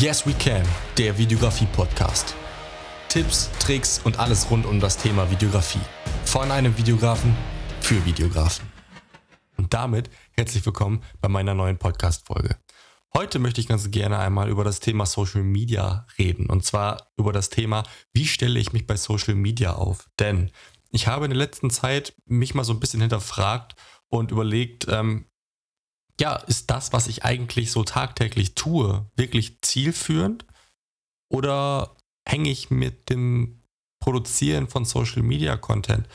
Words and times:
Yes 0.00 0.26
We 0.26 0.32
Can, 0.32 0.66
der 0.96 1.18
Videografie-Podcast. 1.18 2.34
Tipps, 3.10 3.50
Tricks 3.58 4.00
und 4.02 4.18
alles 4.18 4.50
rund 4.50 4.64
um 4.64 4.80
das 4.80 4.96
Thema 4.96 5.30
Videografie. 5.30 5.82
Von 6.24 6.50
einem 6.50 6.78
Videografen 6.78 7.36
für 7.82 8.02
Videografen. 8.06 8.66
Und 9.58 9.74
damit 9.74 10.08
herzlich 10.30 10.64
willkommen 10.64 11.02
bei 11.20 11.28
meiner 11.28 11.52
neuen 11.52 11.76
Podcast-Folge. 11.76 12.56
Heute 13.14 13.38
möchte 13.38 13.60
ich 13.60 13.68
ganz 13.68 13.90
gerne 13.90 14.18
einmal 14.18 14.48
über 14.48 14.64
das 14.64 14.80
Thema 14.80 15.04
Social 15.04 15.42
Media 15.42 16.06
reden. 16.18 16.46
Und 16.46 16.64
zwar 16.64 17.12
über 17.18 17.34
das 17.34 17.50
Thema, 17.50 17.82
wie 18.14 18.26
stelle 18.26 18.58
ich 18.58 18.72
mich 18.72 18.86
bei 18.86 18.96
Social 18.96 19.34
Media 19.34 19.74
auf? 19.74 20.08
Denn 20.18 20.50
ich 20.92 21.08
habe 21.08 21.26
in 21.26 21.30
der 21.32 21.38
letzten 21.38 21.68
Zeit 21.68 22.14
mich 22.24 22.54
mal 22.54 22.64
so 22.64 22.72
ein 22.72 22.80
bisschen 22.80 23.02
hinterfragt 23.02 23.74
und 24.08 24.30
überlegt, 24.30 24.86
ähm, 24.88 25.26
ja, 26.20 26.36
ist 26.36 26.70
das, 26.70 26.92
was 26.92 27.08
ich 27.08 27.24
eigentlich 27.24 27.72
so 27.72 27.82
tagtäglich 27.82 28.54
tue, 28.54 29.10
wirklich 29.16 29.60
zielführend? 29.62 30.44
Oder 31.30 31.96
hänge 32.28 32.50
ich 32.50 32.70
mit 32.70 33.08
dem 33.10 33.62
Produzieren 34.00 34.68
von 34.68 34.84
Social 34.84 35.22
Media 35.22 35.56
Content 35.56 36.08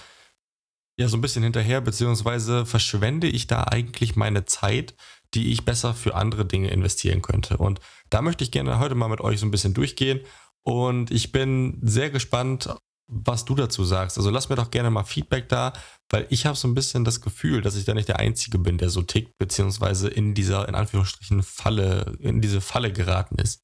ja 0.97 1.07
so 1.07 1.17
ein 1.17 1.21
bisschen 1.21 1.43
hinterher, 1.43 1.81
beziehungsweise 1.81 2.65
verschwende 2.65 3.27
ich 3.27 3.47
da 3.47 3.63
eigentlich 3.63 4.15
meine 4.15 4.45
Zeit, 4.45 4.95
die 5.33 5.51
ich 5.51 5.65
besser 5.65 5.93
für 5.93 6.15
andere 6.15 6.45
Dinge 6.45 6.69
investieren 6.69 7.21
könnte? 7.21 7.57
Und 7.57 7.79
da 8.09 8.21
möchte 8.21 8.43
ich 8.43 8.51
gerne 8.51 8.79
heute 8.79 8.95
mal 8.95 9.09
mit 9.09 9.21
euch 9.21 9.39
so 9.39 9.45
ein 9.45 9.51
bisschen 9.51 9.73
durchgehen. 9.73 10.21
Und 10.63 11.11
ich 11.11 11.31
bin 11.31 11.79
sehr 11.81 12.11
gespannt, 12.11 12.69
was 13.07 13.45
du 13.45 13.55
dazu 13.55 13.83
sagst. 13.83 14.17
Also 14.17 14.29
lass 14.29 14.49
mir 14.49 14.55
doch 14.55 14.71
gerne 14.71 14.89
mal 14.89 15.03
Feedback 15.03 15.47
da, 15.49 15.73
weil 16.09 16.25
ich 16.29 16.45
habe 16.45 16.57
so 16.57 16.67
ein 16.67 16.73
bisschen 16.73 17.05
das 17.05 17.21
Gefühl, 17.21 17.61
dass 17.61 17.75
ich 17.75 17.85
da 17.85 17.93
nicht 17.93 18.07
der 18.07 18.19
Einzige 18.19 18.57
bin, 18.57 18.77
der 18.77 18.89
so 18.89 19.01
tickt, 19.01 19.37
beziehungsweise 19.37 20.07
in 20.07 20.33
dieser, 20.33 20.67
in 20.67 20.75
Anführungsstrichen, 20.75 21.43
Falle, 21.43 22.17
in 22.19 22.41
diese 22.41 22.61
Falle 22.61 22.91
geraten 22.91 23.35
ist. 23.35 23.61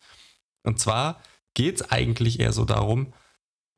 Und 0.63 0.79
zwar 0.79 1.21
geht 1.53 1.81
es 1.81 1.91
eigentlich 1.91 2.39
eher 2.39 2.53
so 2.53 2.65
darum, 2.65 3.13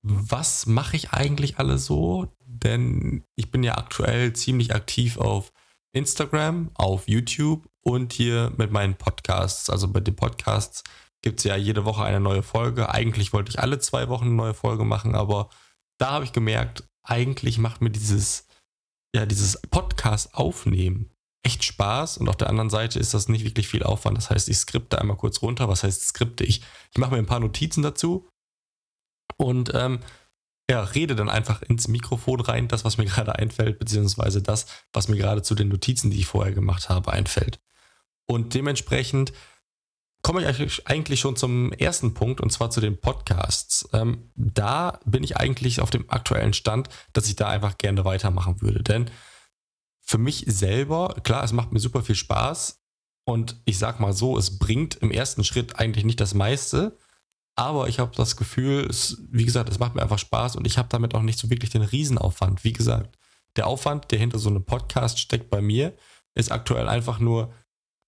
was 0.01 0.65
mache 0.65 0.97
ich 0.97 1.11
eigentlich 1.11 1.59
alles 1.59 1.85
so? 1.85 2.27
Denn 2.45 3.23
ich 3.35 3.51
bin 3.51 3.63
ja 3.63 3.77
aktuell 3.77 4.33
ziemlich 4.33 4.75
aktiv 4.75 5.17
auf 5.17 5.53
Instagram, 5.93 6.71
auf 6.73 7.07
YouTube 7.07 7.67
und 7.81 8.11
hier 8.11 8.51
mit 8.57 8.71
meinen 8.71 8.95
Podcasts. 8.95 9.69
Also 9.69 9.87
bei 9.87 10.01
den 10.01 10.15
Podcasts 10.15 10.83
gibt 11.23 11.39
es 11.39 11.45
ja 11.45 11.55
jede 11.55 11.85
Woche 11.85 12.03
eine 12.03 12.19
neue 12.19 12.43
Folge. 12.43 12.89
Eigentlich 12.89 13.33
wollte 13.33 13.49
ich 13.49 13.59
alle 13.59 13.79
zwei 13.79 14.09
Wochen 14.09 14.25
eine 14.25 14.35
neue 14.35 14.53
Folge 14.53 14.85
machen, 14.85 15.15
aber 15.15 15.49
da 15.97 16.11
habe 16.11 16.25
ich 16.25 16.33
gemerkt, 16.33 16.83
eigentlich 17.01 17.57
macht 17.57 17.81
mir 17.81 17.89
dieses, 17.89 18.47
ja, 19.15 19.25
dieses 19.25 19.59
Podcast 19.69 20.35
aufnehmen 20.35 21.09
echt 21.43 21.63
Spaß 21.63 22.17
und 22.17 22.29
auf 22.29 22.37
der 22.37 22.49
anderen 22.49 22.69
Seite 22.69 22.99
ist 22.99 23.13
das 23.13 23.27
nicht 23.27 23.43
wirklich 23.43 23.67
viel 23.67 23.83
Aufwand. 23.83 24.17
Das 24.17 24.29
heißt, 24.29 24.47
ich 24.47 24.57
skripte 24.57 24.99
einmal 24.99 25.17
kurz 25.17 25.41
runter. 25.41 25.67
Was 25.67 25.83
heißt 25.83 26.07
skripte 26.07 26.45
ich? 26.45 26.61
Ich 26.91 26.97
mache 26.97 27.11
mir 27.11 27.17
ein 27.17 27.25
paar 27.25 27.41
Notizen 27.41 27.83
dazu 27.83 28.29
und 29.37 29.71
ähm, 29.73 29.99
ja, 30.71 30.81
rede 30.81 31.15
dann 31.15 31.29
einfach 31.29 31.61
ins 31.61 31.89
Mikrofon 31.89 32.39
rein, 32.39 32.69
das, 32.69 32.85
was 32.85 32.97
mir 32.97 33.05
gerade 33.11 33.35
einfällt, 33.35 33.77
beziehungsweise 33.77 34.41
das, 34.41 34.67
was 34.93 35.09
mir 35.09 35.17
gerade 35.17 35.41
zu 35.41 35.53
den 35.53 35.67
Notizen, 35.67 36.11
die 36.11 36.19
ich 36.19 36.27
vorher 36.27 36.53
gemacht 36.53 36.89
habe, 36.89 37.11
einfällt. 37.11 37.59
Und 38.25 38.53
dementsprechend 38.53 39.33
komme 40.23 40.49
ich 40.49 40.87
eigentlich 40.87 41.19
schon 41.19 41.35
zum 41.35 41.73
ersten 41.73 42.13
Punkt 42.13 42.41
und 42.41 42.49
zwar 42.49 42.71
zu 42.71 42.81
den 42.81 42.99
Podcasts. 42.99 43.87
Ähm, 43.93 44.31
da 44.35 44.99
bin 45.05 45.21
ich 45.23 45.37
eigentlich 45.37 45.81
auf 45.81 45.89
dem 45.89 46.09
aktuellen 46.09 46.53
Stand, 46.53 46.87
dass 47.11 47.27
ich 47.27 47.35
da 47.35 47.49
einfach 47.49 47.77
gerne 47.77 48.05
weitermachen 48.05 48.61
würde. 48.61 48.81
Denn 48.81 49.11
für 50.01 50.17
mich 50.17 50.45
selber, 50.47 51.15
klar, 51.23 51.43
es 51.43 51.51
macht 51.51 51.73
mir 51.73 51.79
super 51.79 52.03
viel 52.03 52.15
Spaß 52.15 52.81
und 53.25 53.61
ich 53.65 53.77
sag 53.77 53.99
mal 53.99 54.13
so, 54.13 54.37
es 54.37 54.57
bringt 54.57 54.95
im 54.95 55.11
ersten 55.11 55.43
Schritt 55.43 55.77
eigentlich 55.77 56.05
nicht 56.05 56.21
das 56.21 56.33
meiste. 56.33 56.97
Aber 57.55 57.87
ich 57.87 57.99
habe 57.99 58.15
das 58.15 58.37
Gefühl, 58.37 58.87
es, 58.89 59.21
wie 59.29 59.45
gesagt, 59.45 59.69
es 59.69 59.77
macht 59.77 59.93
mir 59.93 60.01
einfach 60.01 60.17
Spaß 60.17 60.55
und 60.55 60.65
ich 60.65 60.77
habe 60.77 60.89
damit 60.89 61.13
auch 61.15 61.21
nicht 61.21 61.37
so 61.37 61.49
wirklich 61.49 61.69
den 61.69 61.83
Riesenaufwand. 61.83 62.63
Wie 62.63 62.73
gesagt, 62.73 63.17
der 63.57 63.67
Aufwand, 63.67 64.09
der 64.11 64.19
hinter 64.19 64.39
so 64.39 64.49
einem 64.49 64.65
Podcast 64.65 65.19
steckt 65.19 65.49
bei 65.49 65.61
mir, 65.61 65.95
ist 66.33 66.51
aktuell 66.51 66.87
einfach 66.87 67.19
nur 67.19 67.53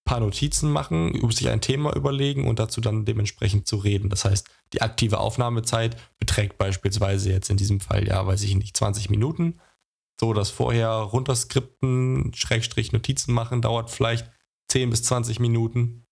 paar 0.05 0.19
Notizen 0.19 0.71
machen, 0.71 1.19
sich 1.31 1.49
ein 1.49 1.61
Thema 1.61 1.95
überlegen 1.95 2.47
und 2.47 2.59
dazu 2.59 2.79
dann 2.79 3.05
dementsprechend 3.05 3.67
zu 3.67 3.77
reden. 3.77 4.09
Das 4.09 4.23
heißt, 4.23 4.47
die 4.71 4.81
aktive 4.81 5.19
Aufnahmezeit 5.19 5.97
beträgt 6.19 6.57
beispielsweise 6.59 7.31
jetzt 7.31 7.49
in 7.49 7.57
diesem 7.57 7.79
Fall, 7.79 8.07
ja, 8.07 8.25
weiß 8.25 8.43
ich 8.43 8.55
nicht, 8.55 8.77
20 8.77 9.09
Minuten. 9.09 9.59
So, 10.19 10.31
das 10.33 10.51
vorher 10.51 10.89
runterskripten, 10.89 12.31
Schrägstrich 12.35 12.93
Notizen 12.93 13.33
machen, 13.33 13.61
dauert 13.61 13.89
vielleicht 13.89 14.31
10 14.69 14.91
bis 14.91 15.03
20 15.03 15.39
Minuten. 15.39 16.05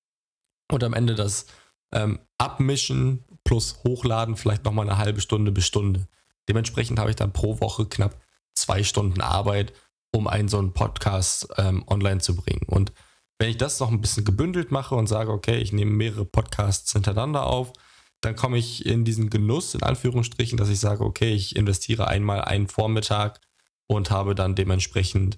Und 0.72 0.84
am 0.84 0.94
Ende 0.94 1.14
das 1.14 1.46
ähm, 1.94 2.20
Abmischen 2.40 3.24
plus 3.44 3.84
Hochladen 3.84 4.36
vielleicht 4.36 4.66
nochmal 4.66 4.90
eine 4.90 4.98
halbe 4.98 5.22
Stunde 5.22 5.52
bis 5.52 5.68
Stunde. 5.68 6.08
Dementsprechend 6.50 7.00
habe 7.00 7.12
ich 7.12 7.16
dann 7.16 7.32
pro 7.32 7.62
Woche 7.62 7.86
knapp 7.86 8.20
zwei 8.56 8.84
Stunden 8.84 9.22
Arbeit, 9.22 9.74
um 10.12 10.28
einen 10.28 10.48
so 10.48 10.58
einen 10.58 10.74
Podcast 10.74 11.48
ähm, 11.58 11.84
online 11.88 12.22
zu 12.22 12.36
bringen. 12.36 12.66
Und 12.66 12.92
wenn 13.40 13.50
ich 13.50 13.58
das 13.58 13.80
noch 13.80 13.92
ein 13.92 14.02
bisschen 14.02 14.26
gebündelt 14.26 14.72
mache 14.72 14.96
und 14.96 15.08
sage, 15.08 15.32
okay, 15.32 15.58
ich 15.58 15.74
nehme 15.74 15.92
mehrere 15.92 16.26
Podcasts 16.26 16.92
hintereinander 16.94 17.46
auf, 17.46 17.74
dann 18.22 18.36
komme 18.36 18.58
ich 18.58 18.86
in 18.86 19.04
diesen 19.04 19.30
Genuss, 19.30 19.76
in 19.76 19.84
Anführungsstrichen, 19.84 20.58
dass 20.58 20.70
ich 20.70 20.80
sage, 20.80 21.04
okay, 21.04 21.34
ich 21.34 21.56
investiere 21.56 22.08
einmal 22.08 22.42
einen 22.42 22.68
Vormittag 22.68 23.42
und 23.88 24.12
habe 24.12 24.34
dann 24.36 24.56
dementsprechend 24.56 25.38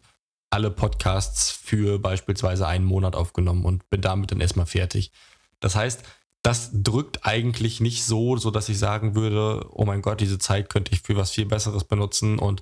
alle 0.51 0.71
Podcasts 0.71 1.51
für 1.51 1.99
beispielsweise 1.99 2.67
einen 2.67 2.85
Monat 2.85 3.15
aufgenommen 3.15 3.65
und 3.65 3.89
bin 3.89 4.01
damit 4.01 4.31
dann 4.31 4.41
erstmal 4.41 4.67
fertig. 4.67 5.11
Das 5.59 5.75
heißt, 5.75 6.03
das 6.43 6.69
drückt 6.73 7.25
eigentlich 7.25 7.81
nicht 7.81 8.03
so, 8.03 8.37
so 8.37 8.51
dass 8.51 8.69
ich 8.69 8.77
sagen 8.77 9.15
würde, 9.15 9.67
oh 9.71 9.85
mein 9.85 10.03
Gott, 10.03 10.21
diese 10.21 10.37
Zeit 10.37 10.69
könnte 10.69 10.93
ich 10.93 11.01
für 11.01 11.15
was 11.15 11.31
viel 11.31 11.47
Besseres 11.47 11.83
benutzen 11.83 12.37
und 12.37 12.61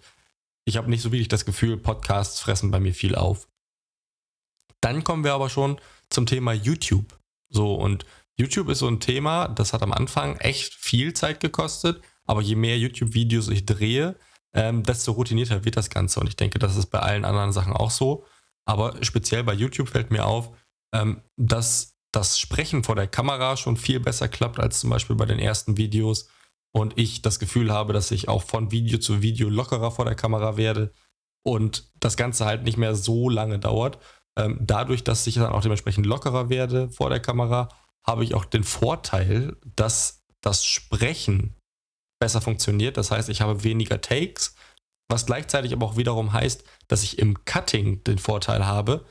ich 0.66 0.77
habe 0.77 0.89
nicht 0.89 1.01
so 1.01 1.11
wirklich 1.11 1.27
das 1.27 1.43
Gefühl, 1.43 1.75
Podcasts 1.75 2.39
fressen 2.39 2.72
bei 2.72 2.79
mir 2.79 2.93
viel 2.93 3.16
auf. 3.16 3.49
Dann 4.83 5.05
kommen 5.05 5.23
wir 5.23 5.33
aber 5.33 5.49
schon 5.49 5.79
zum 6.09 6.25
Thema 6.25 6.51
YouTube. 6.51 7.17
So, 7.49 7.73
und 7.75 8.05
YouTube 8.35 8.67
ist 8.69 8.79
so 8.79 8.88
ein 8.88 8.99
Thema, 8.99 9.47
das 9.47 9.71
hat 9.71 9.81
am 9.81 9.94
Anfang 9.94 10.35
echt 10.38 10.73
viel 10.73 11.13
Zeit 11.13 11.39
gekostet, 11.39 12.01
aber 12.25 12.41
je 12.41 12.55
mehr 12.55 12.77
YouTube-Videos 12.77 13.47
ich 13.47 13.66
drehe, 13.66 14.17
ähm, 14.53 14.83
desto 14.83 15.13
routinierter 15.13 15.63
wird 15.63 15.77
das 15.77 15.89
Ganze. 15.89 16.19
Und 16.19 16.27
ich 16.27 16.35
denke, 16.35 16.59
das 16.59 16.75
ist 16.75 16.88
bei 16.88 16.99
allen 16.99 17.23
anderen 17.23 17.53
Sachen 17.53 17.72
auch 17.72 17.91
so. 17.91 18.25
Aber 18.66 19.01
speziell 19.03 19.43
bei 19.43 19.53
YouTube 19.53 19.88
fällt 19.88 20.11
mir 20.11 20.25
auf, 20.25 20.51
ähm, 20.93 21.22
dass 21.38 21.95
das 22.11 22.38
Sprechen 22.38 22.83
vor 22.83 22.95
der 22.95 23.07
Kamera 23.07 23.55
schon 23.55 23.77
viel 23.77 24.01
besser 24.01 24.27
klappt 24.27 24.59
als 24.59 24.81
zum 24.81 24.89
Beispiel 24.89 25.16
bei 25.16 25.25
den 25.25 25.39
ersten 25.39 25.77
Videos. 25.77 26.27
Und 26.73 26.97
ich 26.97 27.22
das 27.22 27.39
Gefühl 27.39 27.72
habe, 27.72 27.93
dass 27.93 28.11
ich 28.11 28.27
auch 28.27 28.43
von 28.43 28.72
Video 28.72 28.97
zu 28.97 29.22
Video 29.22 29.47
lockerer 29.47 29.91
vor 29.91 30.05
der 30.05 30.16
Kamera 30.16 30.57
werde 30.57 30.91
und 31.43 31.91
das 31.99 32.17
Ganze 32.17 32.45
halt 32.45 32.63
nicht 32.63 32.77
mehr 32.77 32.95
so 32.95 33.29
lange 33.29 33.59
dauert. 33.59 33.99
Ähm, 34.38 34.57
dadurch, 34.61 35.03
dass 35.03 35.27
ich 35.27 35.35
dann 35.35 35.51
auch 35.51 35.61
dementsprechend 35.61 36.05
lockerer 36.05 36.49
werde 36.49 36.89
vor 36.89 37.09
der 37.09 37.19
Kamera, 37.19 37.69
habe 38.05 38.23
ich 38.23 38.33
auch 38.33 38.45
den 38.45 38.63
Vorteil, 38.63 39.55
dass 39.75 40.23
das 40.41 40.66
Sprechen 40.66 41.55
besser 42.19 42.41
funktioniert. 42.41 42.97
Das 42.97 43.11
heißt, 43.11 43.29
ich 43.29 43.41
habe 43.41 43.63
weniger 43.63 44.01
Takes, 44.01 44.55
was 45.09 45.25
gleichzeitig 45.25 45.73
aber 45.73 45.85
auch 45.85 45.97
wiederum 45.97 46.33
heißt, 46.33 46.63
dass 46.88 47.03
ich 47.03 47.19
im 47.19 47.45
Cutting 47.45 48.03
den 48.03 48.17
Vorteil 48.17 48.66
habe, 48.66 49.05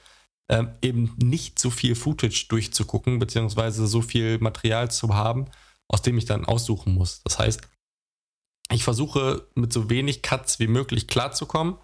ähm, 0.51 0.73
eben 0.83 1.15
nicht 1.19 1.59
so 1.59 1.71
viel 1.71 1.95
Footage 1.95 2.47
durchzugucken, 2.49 3.19
beziehungsweise 3.19 3.87
so 3.87 4.03
viel 4.03 4.39
Material 4.39 4.91
zu 4.91 5.15
haben, 5.15 5.47
aus 5.89 6.03
dem 6.03 6.19
ich 6.19 6.25
dann 6.25 6.45
aussuchen 6.45 6.95
muss. 6.95 7.23
Das 7.23 7.39
heißt, 7.39 7.69
ich 8.71 8.85
versuche 8.85 9.47
mit 9.55 9.73
so 9.73 9.91
wenig 9.91 10.23
Cuts 10.23 10.59
wie 10.59 10.67
möglich 10.67 11.07
klarzukommen 11.07 11.77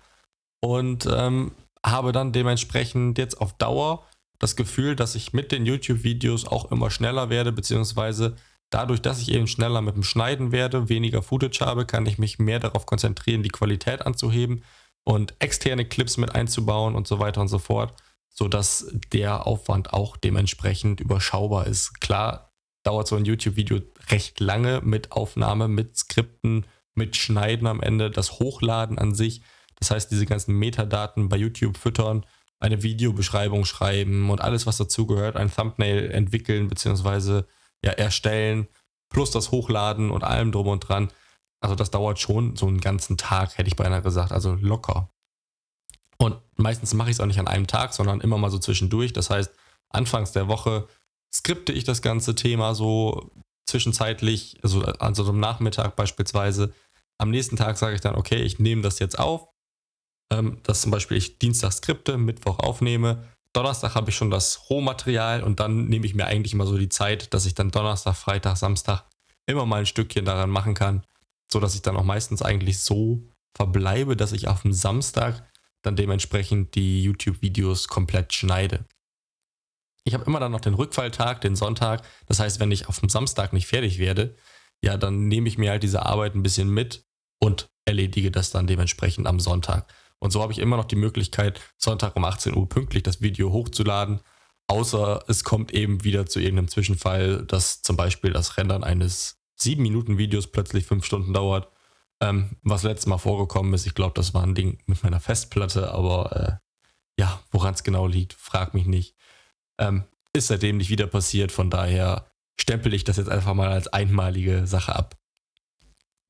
und 0.61 1.07
ähm, 1.11 1.53
habe 1.85 2.13
dann 2.13 2.33
dementsprechend 2.33 3.19
jetzt 3.19 3.41
auf 3.41 3.57
Dauer 3.57 4.07
das 4.39 4.57
Gefühl, 4.57 4.97
dass 4.97 5.15
ich 5.15 5.33
mit 5.33 5.53
den 5.53 5.67
YouTube-Videos 5.67 6.47
auch 6.47 6.71
immer 6.71 6.91
schneller 6.91 7.29
werde, 7.31 7.53
beziehungsweise 7.53 8.37
dadurch, 8.71 9.03
dass 9.03 9.21
ich 9.21 9.33
eben 9.33 9.47
schneller 9.47 9.83
mit 9.83 9.97
dem 9.97 10.03
Schneiden 10.03 10.53
werde, 10.53 10.89
weniger 10.89 11.23
Footage 11.23 11.61
habe, 11.61 11.87
kann 11.87 12.07
ich 12.07 12.19
mich 12.19 12.39
mehr 12.39 12.61
darauf 12.61 12.87
konzentrieren, 12.87 13.43
die 13.43 13.49
Qualität 13.49 14.07
anzuheben 14.07 14.63
und 15.05 15.35
externe 15.39 15.85
Clips 15.87 16.19
mit 16.19 16.35
einzubauen 16.35 16.95
und 16.95 17.07
so 17.07 17.19
weiter 17.19 17.41
und 17.41 17.49
so 17.49 17.59
fort, 17.59 17.95
sodass 18.29 18.93
der 19.13 19.47
Aufwand 19.47 19.93
auch 19.93 20.17
dementsprechend 20.17 21.01
überschaubar 21.01 21.67
ist. 21.67 22.01
Klar 22.01 22.53
dauert 22.85 23.09
so 23.09 23.17
ein 23.17 23.25
YouTube-Video 23.25 23.81
recht 24.11 24.39
lange 24.39 24.81
mit 24.83 25.13
Aufnahme, 25.13 25.67
mit 25.67 25.97
Skripten, 25.97 26.67
mit 26.95 27.17
Schneiden 27.17 27.67
am 27.67 27.81
Ende, 27.81 28.11
das 28.11 28.39
Hochladen 28.39 28.99
an 28.99 29.15
sich 29.15 29.43
das 29.79 29.91
heißt, 29.91 30.11
diese 30.11 30.27
ganzen 30.27 30.55
Metadaten 30.59 31.29
bei 31.29 31.37
YouTube 31.37 31.77
füttern, 31.77 32.27
eine 32.61 32.83
Videobeschreibung 32.83 33.65
schreiben 33.65 34.31
und 34.31 34.41
alles, 34.41 34.67
was 34.67 34.77
dazugehört, 34.77 35.37
ein 35.37 35.53
Thumbnail 35.53 36.11
entwickeln 36.11 36.69
bzw. 36.69 37.43
Ja, 37.85 37.93
erstellen, 37.93 38.67
plus 39.11 39.31
das 39.31 39.53
Hochladen 39.53 40.11
und 40.11 40.25
allem 40.25 40.51
drum 40.51 40.67
und 40.67 40.81
dran. 40.81 41.13
Also 41.61 41.75
das 41.75 41.91
dauert 41.91 42.19
schon 42.19 42.57
so 42.57 42.67
einen 42.67 42.81
ganzen 42.81 43.17
Tag, 43.17 43.59
hätte 43.59 43.69
ich 43.69 43.77
beinahe 43.77 44.03
gesagt, 44.03 44.33
also 44.33 44.55
locker. 44.55 45.11
Und 46.19 46.37
meistens 46.57 46.95
mache 46.95 47.11
ich 47.11 47.17
es 47.17 47.21
auch 47.21 47.27
nicht 47.27 47.39
an 47.39 47.49
einem 47.49 47.69
Tag, 47.69 47.95
sondern 47.95 48.21
immer 48.21 48.39
mal 48.39 48.51
so 48.51 48.59
zwischendurch. 48.59 49.13
Das 49.13 49.31
heißt, 49.31 49.53
anfangs 49.91 50.33
der 50.33 50.49
Woche 50.49 50.89
skripte 51.33 51.73
ich 51.73 51.85
das 51.85 52.03
ganze 52.03 52.35
Thema 52.35 52.75
so 52.75 53.31
zwischenzeitlich, 53.67 54.59
also 54.63 54.83
an 54.83 55.15
so 55.15 55.29
einem 55.29 55.41
Nachmittag 55.41 55.95
beispielsweise. 55.95 56.73
Am 57.19 57.31
nächsten 57.31 57.57
Tag 57.57 57.77
sage 57.77 57.95
ich 57.95 58.01
dann, 58.01 58.17
okay, 58.17 58.43
ich 58.43 58.59
nehme 58.59 58.83
das 58.83 58.99
jetzt 58.99 59.19
auf. 59.19 59.49
Ähm, 60.33 60.59
dass 60.63 60.83
zum 60.83 60.91
Beispiel 60.91 61.17
ich 61.17 61.39
Dienstag 61.39 61.73
skripte, 61.73 62.19
Mittwoch 62.19 62.59
aufnehme. 62.59 63.29
Donnerstag 63.53 63.95
habe 63.95 64.11
ich 64.11 64.17
schon 64.17 64.31
das 64.31 64.69
Rohmaterial 64.69 65.43
und 65.43 65.59
dann 65.59 65.87
nehme 65.87 66.07
ich 66.07 66.15
mir 66.15 66.27
eigentlich 66.27 66.53
immer 66.53 66.67
so 66.67 66.77
die 66.77 66.91
Zeit, 66.91 67.33
dass 67.33 67.47
ich 67.47 67.55
dann 67.55 67.71
Donnerstag, 67.71 68.15
Freitag, 68.15 68.57
Samstag 68.57 69.05
immer 69.47 69.65
mal 69.65 69.81
ein 69.81 69.87
Stückchen 69.87 70.27
daran 70.27 70.51
machen 70.51 70.75
kann, 70.75 71.03
so 71.51 71.59
dass 71.59 71.75
ich 71.75 71.83
dann 71.83 71.97
auch 71.97 72.05
meistens 72.05 72.43
eigentlich 72.43 72.81
so 72.81 73.27
verbleibe, 73.57 74.17
dass 74.17 74.33
ich 74.33 74.49
auf 74.49 74.63
dem 74.63 74.73
Samstag 74.73 75.49
dann 75.83 75.97
dementsprechend 75.97 76.75
die 76.75 77.03
YouTube-Videos 77.03 77.89
komplett 77.89 78.35
schneide. 78.35 78.85
Ich 80.05 80.15
habe 80.15 80.25
immer 80.25 80.41
dann 80.41 80.53
noch 80.53 80.61
den 80.61 80.75
Rückfalltag, 80.75 81.41
den 81.41 81.57
Sonntag. 81.57 82.03
Das 82.27 82.41
heißt, 82.41 82.61
wenn 82.61 82.71
ich 82.71 82.89
auf 82.89 83.01
dem 83.01 83.09
Samstag 83.09 83.53
nicht 83.53 83.67
fertig 83.67 83.99
werde, 83.99 84.37
ja, 84.83 84.97
dann 84.97 85.29
nehme 85.29 85.49
ich 85.49 85.59
mir 85.59 85.71
halt 85.71 85.83
diese 85.83 86.07
Arbeit 86.07 86.35
ein 86.35 86.43
bisschen 86.43 86.71
mit 86.71 87.05
und 87.41 87.69
erledige 87.85 88.31
das 88.31 88.51
dann 88.51 88.67
dementsprechend 88.67 89.27
am 89.27 89.41
Sonntag. 89.41 89.93
Und 90.21 90.33
so 90.33 90.43
habe 90.43 90.53
ich 90.53 90.59
immer 90.59 90.77
noch 90.77 90.85
die 90.85 90.97
Möglichkeit, 90.97 91.61
Sonntag 91.77 92.17
um 92.17 92.25
18 92.25 92.57
Uhr 92.57 92.69
pünktlich 92.69 93.03
das 93.03 93.21
Video 93.21 93.53
hochzuladen. 93.53 94.21
Außer 94.67 95.25
es 95.29 95.45
kommt 95.45 95.73
eben 95.73 96.05
wieder 96.05 96.27
zu 96.27 96.41
irgendeinem 96.41 96.69
Zwischenfall, 96.69 97.45
dass 97.47 97.83
zum 97.83 97.97
Beispiel 97.97 98.33
das 98.33 98.57
Rendern 98.57 98.85
eines 98.85 99.39
7-Minuten-Videos 99.61 100.49
plötzlich 100.49 100.87
5 100.87 101.05
Stunden 101.05 101.33
dauert. 101.33 101.69
Ähm, 102.21 102.57
was 102.63 102.83
letztes 102.83 103.07
Mal 103.07 103.19
vorgekommen 103.19 103.73
ist, 103.75 103.87
ich 103.87 103.95
glaube, 103.95 104.15
das 104.15 104.35
war 104.35 104.43
ein 104.43 104.55
Ding 104.55 104.79
mit 104.87 105.03
meiner 105.03 105.21
Festplatte, 105.21 105.93
aber 105.93 106.61
äh, 106.61 107.21
ja, 107.21 107.41
woran 107.51 107.75
es 107.75 107.85
genau 107.85 108.07
liegt, 108.07 108.35
frag 108.35 108.75
mich 108.75 108.87
nicht. 108.87 109.15
Ähm, 109.79 110.05
ist 110.33 110.49
seitdem 110.49 110.77
nicht 110.77 110.91
wieder 110.91 111.07
passiert, 111.07 111.53
von 111.53 111.71
daher 111.71 112.31
stempel 112.61 112.93
ich 112.93 113.05
das 113.05 113.17
jetzt 113.17 113.31
einfach 113.31 113.55
mal 113.55 113.69
als 113.69 113.89
einmalige 113.89 114.67
Sache 114.67 114.95
ab. 114.95 115.17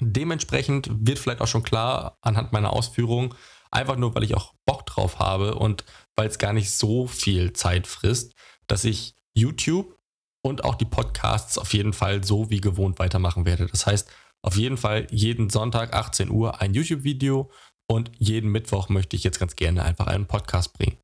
Dementsprechend 0.00 0.88
wird 0.92 1.18
vielleicht 1.18 1.40
auch 1.40 1.48
schon 1.48 1.64
klar 1.64 2.18
anhand 2.20 2.52
meiner 2.52 2.72
Ausführungen, 2.72 3.34
einfach 3.70 3.96
nur 3.96 4.14
weil 4.14 4.24
ich 4.24 4.34
auch 4.34 4.54
Bock 4.66 4.86
drauf 4.86 5.18
habe 5.18 5.54
und 5.54 5.84
weil 6.16 6.28
es 6.28 6.38
gar 6.38 6.52
nicht 6.52 6.70
so 6.70 7.06
viel 7.06 7.52
Zeit 7.52 7.86
frisst, 7.86 8.34
dass 8.66 8.84
ich 8.84 9.14
YouTube 9.34 9.96
und 10.42 10.64
auch 10.64 10.74
die 10.74 10.84
Podcasts 10.84 11.58
auf 11.58 11.72
jeden 11.74 11.92
Fall 11.92 12.24
so 12.24 12.50
wie 12.50 12.60
gewohnt 12.60 12.98
weitermachen 12.98 13.44
werde. 13.44 13.66
Das 13.66 13.86
heißt, 13.86 14.10
auf 14.42 14.56
jeden 14.56 14.76
Fall 14.76 15.06
jeden 15.10 15.50
Sonntag 15.50 15.94
18 15.94 16.30
Uhr 16.30 16.60
ein 16.60 16.74
YouTube-Video 16.74 17.50
und 17.90 18.10
jeden 18.18 18.50
Mittwoch 18.50 18.88
möchte 18.88 19.16
ich 19.16 19.24
jetzt 19.24 19.40
ganz 19.40 19.56
gerne 19.56 19.82
einfach 19.82 20.06
einen 20.06 20.26
Podcast 20.26 20.72
bringen. 20.74 20.98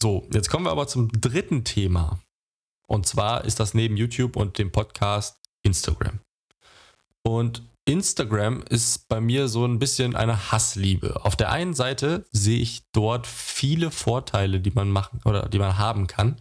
So, 0.00 0.26
jetzt 0.32 0.48
kommen 0.48 0.66
wir 0.66 0.70
aber 0.70 0.86
zum 0.86 1.08
dritten 1.12 1.64
Thema. 1.64 2.20
Und 2.86 3.06
zwar 3.06 3.44
ist 3.44 3.60
das 3.60 3.74
neben 3.74 3.96
YouTube 3.96 4.36
und 4.36 4.58
dem 4.58 4.72
Podcast 4.72 5.38
Instagram. 5.62 6.20
Und 7.22 7.62
Instagram 7.88 8.62
ist 8.68 9.08
bei 9.08 9.18
mir 9.18 9.48
so 9.48 9.64
ein 9.64 9.78
bisschen 9.78 10.14
eine 10.14 10.52
Hassliebe. 10.52 11.24
Auf 11.24 11.36
der 11.36 11.50
einen 11.50 11.72
Seite 11.72 12.26
sehe 12.32 12.60
ich 12.60 12.82
dort 12.92 13.26
viele 13.26 13.90
Vorteile, 13.90 14.60
die 14.60 14.72
man 14.72 14.90
machen 14.90 15.22
oder 15.24 15.48
die 15.48 15.58
man 15.58 15.78
haben 15.78 16.06
kann 16.06 16.38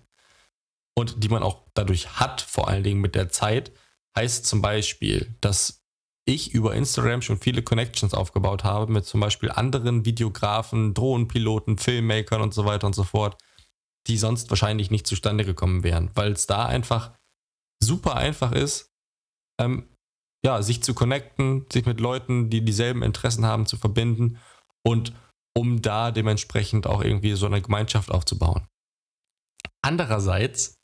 und 0.94 1.24
die 1.24 1.30
man 1.30 1.44
auch 1.44 1.64
dadurch 1.74 2.20
hat, 2.20 2.42
vor 2.42 2.68
allen 2.68 2.84
Dingen 2.84 3.00
mit 3.00 3.16
der 3.16 3.30
Zeit. 3.30 3.72
Heißt 4.18 4.46
zum 4.46 4.62
Beispiel, 4.62 5.38
dass 5.40 5.86
ich 6.26 6.54
über 6.54 6.76
Instagram 6.76 7.22
schon 7.22 7.40
viele 7.40 7.64
Connections 7.64 8.14
aufgebaut 8.14 8.66
habe 8.66 8.92
mit 8.92 9.06
zum 9.06 9.22
Beispiel 9.22 9.50
anderen 9.50 10.04
Videografen, 10.04 10.94
Drohnenpiloten, 10.94 11.78
Filmmakern 11.78 12.42
und 12.42 12.54
so 12.54 12.66
weiter 12.66 12.88
und 12.88 12.94
so 12.94 13.06
fort, 13.06 13.42
die 14.08 14.18
sonst 14.18 14.50
wahrscheinlich 14.50 14.92
nicht 14.92 15.08
zustande 15.08 15.46
gekommen 15.46 15.84
wären, 15.84 16.12
weil 16.14 16.34
es 16.34 16.46
da 16.46 16.66
einfach 16.66 17.14
super 17.82 18.18
einfach 18.18 18.52
ist, 18.52 18.92
ähm, 19.62 19.88
ja, 20.46 20.62
sich 20.62 20.84
zu 20.84 20.94
connecten, 20.94 21.66
sich 21.72 21.86
mit 21.86 22.00
Leuten, 22.00 22.50
die 22.50 22.64
dieselben 22.64 23.04
Interessen 23.04 23.46
haben, 23.46 23.66
zu 23.66 23.78
verbinden 23.78 24.40
und 24.86 25.14
um 25.56 25.82
da 25.82 26.12
dementsprechend 26.12 26.88
auch 26.88 27.04
irgendwie 27.04 27.34
so 27.34 27.48
eine 27.48 27.62
Gemeinschaft 27.62 28.12
aufzubauen. 28.12 28.68
Andererseits 29.82 30.78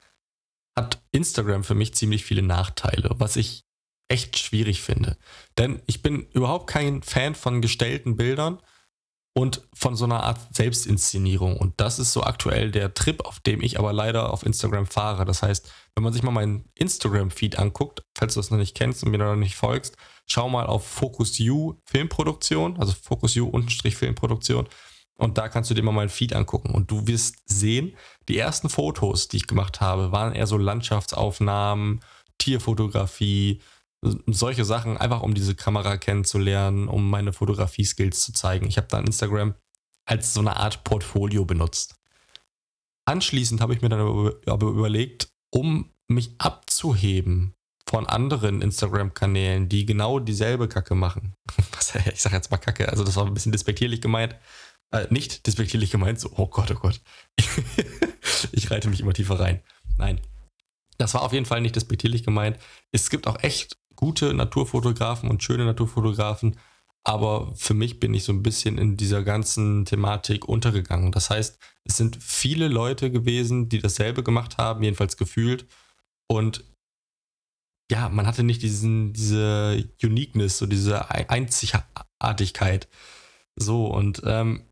hat 0.76 1.02
Instagram 1.12 1.64
für 1.64 1.76
mich 1.76 1.94
ziemlich 1.94 2.26
viele 2.26 2.42
Nachteile, 2.42 3.12
was 3.18 3.36
ich 3.36 3.62
echt 4.10 4.38
schwierig 4.38 4.82
finde. 4.82 5.18
Denn 5.58 5.82
ich 5.86 6.02
bin 6.02 6.28
überhaupt 6.34 6.68
kein 6.68 7.04
Fan 7.04 7.36
von 7.36 7.62
gestellten 7.62 8.16
Bildern 8.16 8.60
und 9.34 9.68
von 9.74 9.96
so 9.96 10.06
einer 10.06 10.24
Art 10.24 10.40
Selbstinszenierung. 10.56 11.58
Und 11.58 11.80
das 11.80 11.98
ist 11.98 12.14
so 12.14 12.24
aktuell 12.24 12.72
der 12.72 12.94
Trip, 12.94 13.26
auf 13.26 13.40
dem 13.40 13.62
ich 13.62 13.80
aber 13.80 13.92
leider 13.92 14.32
auf 14.32 14.46
Instagram 14.46 14.86
fahre. 14.86 15.26
Das 15.26 15.42
heißt, 15.42 15.72
wenn 15.96 16.04
man 16.04 16.14
sich 16.14 16.22
mal 16.24 16.32
meinen 16.32 16.70
Instagram-Feed 16.76 17.58
anguckt, 17.58 18.04
falls 18.16 18.36
du 18.36 18.40
das 18.40 18.52
noch 18.52 18.60
nicht 18.60 18.76
kennst 18.76 19.04
und 19.04 19.12
mir 19.12 19.18
noch 19.18 19.36
nicht 19.36 19.56
folgst, 19.56 19.98
schau 20.28 20.50
mal 20.50 20.68
auf 20.68 20.86
Focus 20.86 21.40
U 21.40 21.82
Filmproduktion, 21.86 22.78
also 22.80 22.94
Focus 22.94 23.36
U 23.38 23.48
Unterstrich 23.48 23.96
Filmproduktion. 23.96 24.68
Und 25.16 25.38
da 25.38 25.48
kannst 25.50 25.70
du 25.70 25.74
dir 25.74 25.84
mal 25.84 25.92
meinen 25.92 26.10
Feed 26.10 26.34
angucken. 26.34 26.72
Und 26.72 26.92
du 26.92 27.08
wirst 27.08 27.38
sehen, 27.46 27.96
die 28.28 28.38
ersten 28.38 28.70
Fotos, 28.70 29.28
die 29.28 29.38
ich 29.38 29.48
gemacht 29.48 29.82
habe, 29.82 30.12
waren 30.12 30.34
eher 30.34 30.48
so 30.48 30.58
Landschaftsaufnahmen, 30.58 32.02
Tierfotografie, 32.38 33.62
solche 34.28 34.66
Sachen, 34.66 34.98
einfach 34.98 35.22
um 35.22 35.34
diese 35.34 35.56
Kamera 35.56 35.98
kennenzulernen, 35.98 36.88
um 36.88 37.10
meine 37.10 37.34
Fotografie-Skills 37.34 38.22
zu 38.22 38.34
zeigen. 38.34 38.68
Ich 38.68 38.78
habe 38.78 38.88
da 38.88 39.00
Instagram 39.00 39.56
als 40.06 40.34
so 40.34 40.40
eine 40.42 40.58
Art 40.58 40.84
Portfolio 40.84 41.46
benutzt. 41.46 41.96
Anschließend 43.06 43.62
habe 43.62 43.74
ich 43.74 43.82
mir 43.82 43.90
dann 43.90 44.00
aber 44.46 44.68
überlegt, 44.68 45.30
um 45.50 45.92
mich 46.08 46.36
abzuheben 46.38 47.54
von 47.86 48.08
anderen 48.08 48.62
Instagram-Kanälen, 48.62 49.70
die 49.70 49.86
genau 49.86 50.20
dieselbe 50.20 50.68
Kacke 50.68 50.96
machen. 50.96 51.36
ich 52.14 52.22
sage 52.22 52.36
jetzt 52.36 52.52
mal 52.52 52.58
Kacke, 52.58 52.90
also 52.90 53.04
das 53.04 53.16
war 53.16 53.26
ein 53.26 53.34
bisschen 53.34 53.52
despektierlich 53.52 54.02
gemeint. 54.02 54.36
Äh, 54.92 55.08
nicht 55.10 55.48
despektierlich 55.48 55.92
gemeint, 55.92 56.20
so, 56.20 56.32
oh 56.36 56.48
Gott, 56.48 56.72
oh 56.72 56.76
Gott. 56.76 57.02
ich 58.52 58.72
reite 58.72 58.90
mich 58.90 59.02
immer 59.02 59.14
tiefer 59.14 59.40
rein. 59.40 59.62
Nein. 59.98 60.22
Das 60.98 61.14
war 61.14 61.24
auf 61.24 61.34
jeden 61.34 61.46
Fall 61.46 61.62
nicht 61.62 61.76
despektierlich 61.76 62.24
gemeint. 62.24 62.58
Es 62.92 63.10
gibt 63.10 63.28
auch 63.28 63.42
echt 63.44 63.78
gute 63.96 64.34
Naturfotografen 64.34 65.30
und 65.30 65.44
schöne 65.44 65.66
Naturfotografen, 65.66 66.58
aber 67.06 67.54
für 67.56 67.74
mich 67.74 68.00
bin 68.00 68.14
ich 68.14 68.24
so 68.24 68.32
ein 68.32 68.44
bisschen 68.44 68.78
in 68.78 68.96
dieser 68.96 69.24
ganzen 69.24 69.86
Thematik 69.86 70.48
untergegangen. 70.48 71.12
Das 71.12 71.30
heißt, 71.30 71.60
es 71.84 71.98
sind 71.98 72.22
viele 72.22 72.70
Leute 72.70 73.12
gewesen, 73.12 73.68
die 73.68 73.80
dasselbe 73.80 74.24
gemacht 74.24 74.58
haben, 74.58 74.84
jedenfalls 74.84 75.18
gefühlt. 75.18 75.68
Und 76.32 76.64
ja, 77.92 78.08
man 78.08 78.26
hatte 78.26 78.44
nicht 78.44 78.62
diesen, 78.62 79.12
diese 79.12 79.90
Uniqueness, 80.02 80.58
so 80.58 80.66
diese 80.66 81.10
Einzigartigkeit. 81.12 82.88
So, 83.58 83.88
und 83.88 84.22
ähm, 84.26 84.70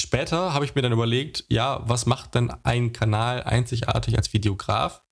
später 0.00 0.54
habe 0.54 0.64
ich 0.64 0.74
mir 0.74 0.82
dann 0.82 0.92
überlegt, 0.92 1.44
ja, 1.48 1.86
was 1.86 2.06
macht 2.06 2.34
denn 2.34 2.50
ein 2.62 2.92
Kanal 2.94 3.42
einzigartig 3.42 4.16
als 4.16 4.32
Videograf? 4.32 5.04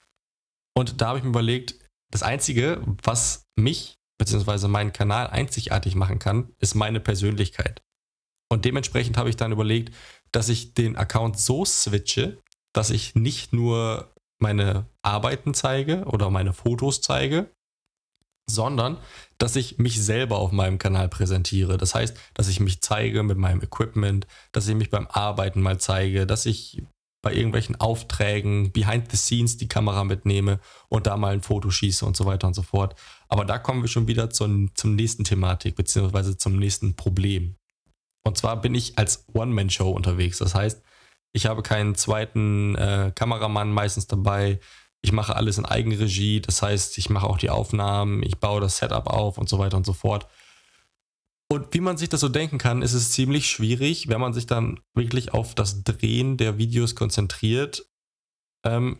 Und 0.74 1.00
da 1.00 1.08
habe 1.08 1.18
ich 1.18 1.24
mir 1.24 1.30
überlegt, 1.30 1.74
das 2.10 2.22
Einzige, 2.22 2.82
was 3.02 3.46
mich 3.56 3.98
bzw. 4.18 4.68
meinen 4.68 4.92
Kanal 4.92 5.28
einzigartig 5.28 5.94
machen 5.94 6.18
kann, 6.18 6.52
ist 6.58 6.74
meine 6.74 7.00
Persönlichkeit. 7.00 7.82
Und 8.50 8.64
dementsprechend 8.64 9.16
habe 9.16 9.28
ich 9.28 9.36
dann 9.36 9.52
überlegt, 9.52 9.94
dass 10.32 10.48
ich 10.48 10.74
den 10.74 10.96
Account 10.96 11.38
so 11.38 11.64
switche, 11.64 12.38
dass 12.72 12.90
ich 12.90 13.14
nicht 13.14 13.52
nur 13.52 14.14
meine 14.40 14.86
Arbeiten 15.02 15.54
zeige 15.54 16.04
oder 16.04 16.30
meine 16.30 16.52
Fotos 16.52 17.00
zeige, 17.00 17.50
sondern 18.50 18.98
dass 19.36 19.56
ich 19.56 19.78
mich 19.78 20.02
selber 20.02 20.38
auf 20.38 20.52
meinem 20.52 20.78
Kanal 20.78 21.08
präsentiere. 21.08 21.76
Das 21.76 21.94
heißt, 21.94 22.16
dass 22.34 22.48
ich 22.48 22.60
mich 22.60 22.80
zeige 22.80 23.22
mit 23.22 23.36
meinem 23.36 23.62
Equipment, 23.62 24.26
dass 24.52 24.68
ich 24.68 24.74
mich 24.74 24.90
beim 24.90 25.06
Arbeiten 25.06 25.60
mal 25.60 25.78
zeige, 25.78 26.26
dass 26.26 26.46
ich 26.46 26.82
bei 27.20 27.34
irgendwelchen 27.34 27.76
Aufträgen 27.80 28.72
behind 28.72 29.10
the 29.10 29.16
scenes 29.16 29.56
die 29.56 29.68
Kamera 29.68 30.04
mitnehme 30.04 30.60
und 30.88 31.06
da 31.06 31.16
mal 31.16 31.32
ein 31.32 31.42
Foto 31.42 31.70
schieße 31.70 32.06
und 32.06 32.16
so 32.16 32.26
weiter 32.26 32.46
und 32.46 32.54
so 32.54 32.62
fort. 32.62 32.94
Aber 33.28 33.44
da 33.44 33.58
kommen 33.58 33.82
wir 33.82 33.88
schon 33.88 34.06
wieder 34.06 34.30
zum, 34.30 34.74
zum 34.74 34.94
nächsten 34.94 35.24
Thematik, 35.24 35.74
beziehungsweise 35.74 36.36
zum 36.36 36.56
nächsten 36.56 36.94
Problem. 36.94 37.56
Und 38.24 38.36
zwar 38.36 38.60
bin 38.60 38.74
ich 38.74 38.98
als 38.98 39.24
One-Man-Show 39.32 39.90
unterwegs. 39.90 40.38
Das 40.38 40.54
heißt, 40.54 40.82
ich 41.32 41.46
habe 41.46 41.62
keinen 41.62 41.94
zweiten 41.94 42.74
äh, 42.76 43.12
Kameramann 43.14 43.72
meistens 43.72 44.06
dabei. 44.06 44.60
Ich 45.02 45.12
mache 45.12 45.36
alles 45.36 45.58
in 45.58 45.66
Eigenregie. 45.66 46.40
Das 46.40 46.62
heißt, 46.62 46.98
ich 46.98 47.10
mache 47.10 47.26
auch 47.26 47.38
die 47.38 47.50
Aufnahmen, 47.50 48.22
ich 48.22 48.38
baue 48.38 48.60
das 48.60 48.78
Setup 48.78 49.06
auf 49.06 49.38
und 49.38 49.48
so 49.48 49.58
weiter 49.58 49.76
und 49.76 49.86
so 49.86 49.92
fort. 49.92 50.26
Und 51.50 51.72
wie 51.72 51.80
man 51.80 51.96
sich 51.96 52.10
das 52.10 52.20
so 52.20 52.28
denken 52.28 52.58
kann, 52.58 52.82
ist 52.82 52.92
es 52.92 53.10
ziemlich 53.10 53.48
schwierig, 53.48 54.08
wenn 54.08 54.20
man 54.20 54.34
sich 54.34 54.46
dann 54.46 54.80
wirklich 54.94 55.32
auf 55.32 55.54
das 55.54 55.82
Drehen 55.82 56.36
der 56.36 56.58
Videos 56.58 56.94
konzentriert, 56.94 57.88
ähm, 58.64 58.98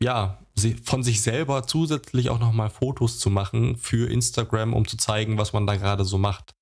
ja, 0.00 0.38
von 0.84 1.02
sich 1.02 1.22
selber 1.22 1.66
zusätzlich 1.66 2.30
auch 2.30 2.38
nochmal 2.38 2.70
Fotos 2.70 3.18
zu 3.18 3.30
machen 3.30 3.76
für 3.76 4.10
Instagram, 4.10 4.74
um 4.74 4.86
zu 4.86 4.96
zeigen, 4.96 5.38
was 5.38 5.52
man 5.52 5.66
da 5.66 5.76
gerade 5.76 6.04
so 6.04 6.18
macht. 6.18 6.54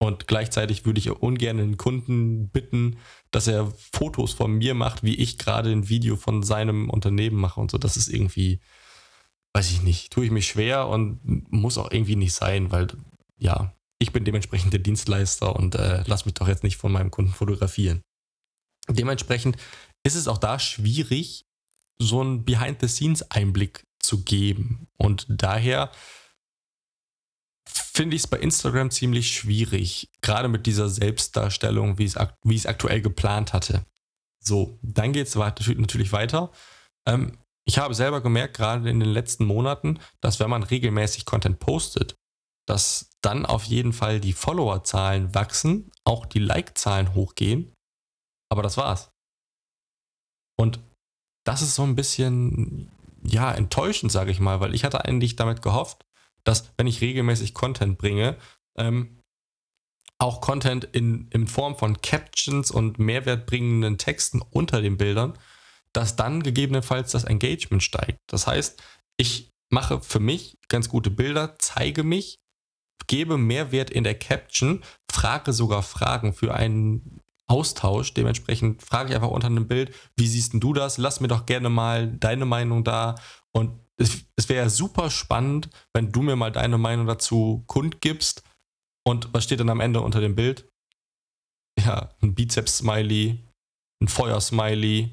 Und 0.00 0.26
gleichzeitig 0.28 0.84
würde 0.84 0.98
ich 0.98 1.10
ungern 1.10 1.56
den 1.56 1.76
Kunden 1.76 2.50
bitten, 2.50 2.98
dass 3.30 3.46
er 3.46 3.72
Fotos 3.92 4.32
von 4.32 4.52
mir 4.52 4.74
macht, 4.74 5.02
wie 5.02 5.16
ich 5.16 5.38
gerade 5.38 5.70
ein 5.70 5.88
Video 5.88 6.16
von 6.16 6.42
seinem 6.42 6.88
Unternehmen 6.88 7.36
mache 7.36 7.60
und 7.60 7.70
so. 7.70 7.78
Das 7.78 7.96
ist 7.96 8.08
irgendwie, 8.08 8.60
weiß 9.54 9.70
ich 9.70 9.82
nicht, 9.82 10.12
tue 10.12 10.26
ich 10.26 10.30
mich 10.30 10.46
schwer 10.46 10.88
und 10.88 11.20
muss 11.50 11.78
auch 11.78 11.90
irgendwie 11.90 12.16
nicht 12.16 12.34
sein, 12.34 12.70
weil 12.70 12.88
ja, 13.38 13.72
ich 13.98 14.12
bin 14.12 14.24
dementsprechend 14.24 14.72
der 14.72 14.80
Dienstleister 14.80 15.56
und 15.56 15.74
äh, 15.74 16.04
lass 16.06 16.24
mich 16.24 16.34
doch 16.34 16.48
jetzt 16.48 16.62
nicht 16.62 16.76
von 16.76 16.92
meinem 16.92 17.10
Kunden 17.10 17.32
fotografieren. 17.32 18.02
Dementsprechend 18.88 19.56
ist 20.04 20.14
es 20.14 20.28
auch 20.28 20.38
da 20.38 20.58
schwierig, 20.58 21.46
so 21.98 22.20
einen 22.20 22.44
Behind-the-Scenes-Einblick 22.44 23.84
zu 23.98 24.22
geben. 24.22 24.86
Und 24.96 25.26
daher 25.28 25.90
finde 27.66 28.16
ich 28.16 28.22
es 28.22 28.28
bei 28.28 28.38
Instagram 28.38 28.90
ziemlich 28.90 29.32
schwierig, 29.32 30.08
gerade 30.20 30.48
mit 30.48 30.66
dieser 30.66 30.88
Selbstdarstellung, 30.88 31.98
wie 31.98 32.10
wie 32.44 32.56
es 32.56 32.66
aktuell 32.66 33.02
geplant 33.02 33.52
hatte. 33.52 33.84
So, 34.40 34.78
dann 34.82 35.12
geht 35.12 35.26
es 35.26 35.34
natürlich 35.34 36.12
weiter. 36.12 36.52
Ähm, 37.06 37.36
ich 37.64 37.78
habe 37.78 37.94
selber 37.94 38.22
gemerkt, 38.22 38.56
gerade 38.56 38.88
in 38.88 39.00
den 39.00 39.10
letzten 39.10 39.44
Monaten, 39.44 39.98
dass 40.20 40.40
wenn 40.40 40.48
man 40.48 40.62
regelmäßig 40.62 41.26
Content 41.26 41.58
postet, 41.58 42.16
dass 42.68 43.10
dann 43.22 43.46
auf 43.46 43.64
jeden 43.64 43.92
Fall 43.92 44.20
die 44.20 44.34
Followerzahlen 44.34 45.34
wachsen, 45.34 45.90
auch 46.04 46.26
die 46.26 46.38
Like-Zahlen 46.38 47.14
hochgehen. 47.14 47.72
Aber 48.50 48.62
das 48.62 48.76
war's. 48.76 49.10
Und 50.58 50.80
das 51.44 51.62
ist 51.62 51.74
so 51.74 51.82
ein 51.82 51.96
bisschen, 51.96 52.90
ja, 53.22 53.52
enttäuschend, 53.52 54.12
sage 54.12 54.30
ich 54.30 54.40
mal, 54.40 54.60
weil 54.60 54.74
ich 54.74 54.84
hatte 54.84 55.04
eigentlich 55.04 55.36
damit 55.36 55.62
gehofft, 55.62 56.04
dass 56.44 56.70
wenn 56.76 56.86
ich 56.86 57.00
regelmäßig 57.00 57.54
Content 57.54 57.96
bringe, 57.96 58.36
ähm, 58.76 59.18
auch 60.18 60.40
Content 60.40 60.84
in, 60.84 61.28
in 61.28 61.46
Form 61.46 61.76
von 61.76 62.02
Captions 62.02 62.70
und 62.70 62.98
mehrwertbringenden 62.98 63.98
Texten 63.98 64.42
unter 64.42 64.82
den 64.82 64.98
Bildern, 64.98 65.38
dass 65.92 66.16
dann 66.16 66.42
gegebenenfalls 66.42 67.12
das 67.12 67.24
Engagement 67.24 67.82
steigt. 67.82 68.18
Das 68.28 68.46
heißt, 68.46 68.82
ich 69.16 69.48
mache 69.70 70.00
für 70.00 70.20
mich 70.20 70.58
ganz 70.68 70.88
gute 70.88 71.10
Bilder, 71.10 71.56
zeige 71.58 72.02
mich, 72.02 72.38
gebe 73.06 73.38
Mehrwert 73.38 73.90
in 73.90 74.04
der 74.04 74.18
Caption, 74.18 74.82
frage 75.10 75.52
sogar 75.52 75.82
Fragen 75.82 76.32
für 76.32 76.54
einen 76.54 77.20
Austausch. 77.46 78.12
Dementsprechend 78.14 78.82
frage 78.82 79.10
ich 79.10 79.14
einfach 79.14 79.30
unter 79.30 79.46
einem 79.46 79.66
Bild, 79.66 79.94
wie 80.16 80.26
siehst 80.26 80.52
du 80.54 80.72
das? 80.72 80.98
Lass 80.98 81.20
mir 81.20 81.28
doch 81.28 81.46
gerne 81.46 81.70
mal 81.70 82.08
deine 82.08 82.44
Meinung 82.44 82.84
da. 82.84 83.14
Und 83.52 83.80
es, 83.96 84.24
es 84.36 84.48
wäre 84.48 84.70
super 84.70 85.10
spannend, 85.10 85.70
wenn 85.94 86.12
du 86.12 86.22
mir 86.22 86.36
mal 86.36 86.52
deine 86.52 86.78
Meinung 86.78 87.06
dazu 87.06 87.64
kundgibst. 87.66 88.42
Und 89.06 89.32
was 89.32 89.44
steht 89.44 89.60
dann 89.60 89.70
am 89.70 89.80
Ende 89.80 90.00
unter 90.00 90.20
dem 90.20 90.34
Bild? 90.34 90.68
Ja, 91.80 92.10
ein 92.20 92.34
Bizeps-Smiley, 92.34 93.38
ein 94.02 94.08
Feuer-Smiley, 94.08 95.10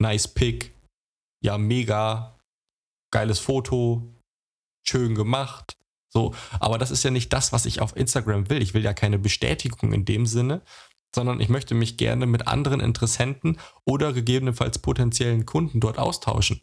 nice 0.00 0.28
Pick, 0.28 0.72
ja, 1.42 1.58
mega, 1.58 2.38
geiles 3.12 3.38
Foto, 3.38 4.14
schön 4.86 5.14
gemacht. 5.14 5.76
So, 6.14 6.32
aber 6.60 6.78
das 6.78 6.90
ist 6.92 7.02
ja 7.02 7.10
nicht 7.10 7.32
das, 7.32 7.52
was 7.52 7.66
ich 7.66 7.80
auf 7.80 7.96
Instagram 7.96 8.48
will. 8.48 8.62
Ich 8.62 8.72
will 8.72 8.84
ja 8.84 8.94
keine 8.94 9.18
Bestätigung 9.18 9.92
in 9.92 10.04
dem 10.04 10.26
Sinne, 10.26 10.62
sondern 11.14 11.40
ich 11.40 11.48
möchte 11.48 11.74
mich 11.74 11.96
gerne 11.96 12.26
mit 12.26 12.46
anderen 12.46 12.80
Interessenten 12.80 13.58
oder 13.84 14.12
gegebenenfalls 14.12 14.78
potenziellen 14.78 15.44
Kunden 15.44 15.80
dort 15.80 15.98
austauschen. 15.98 16.60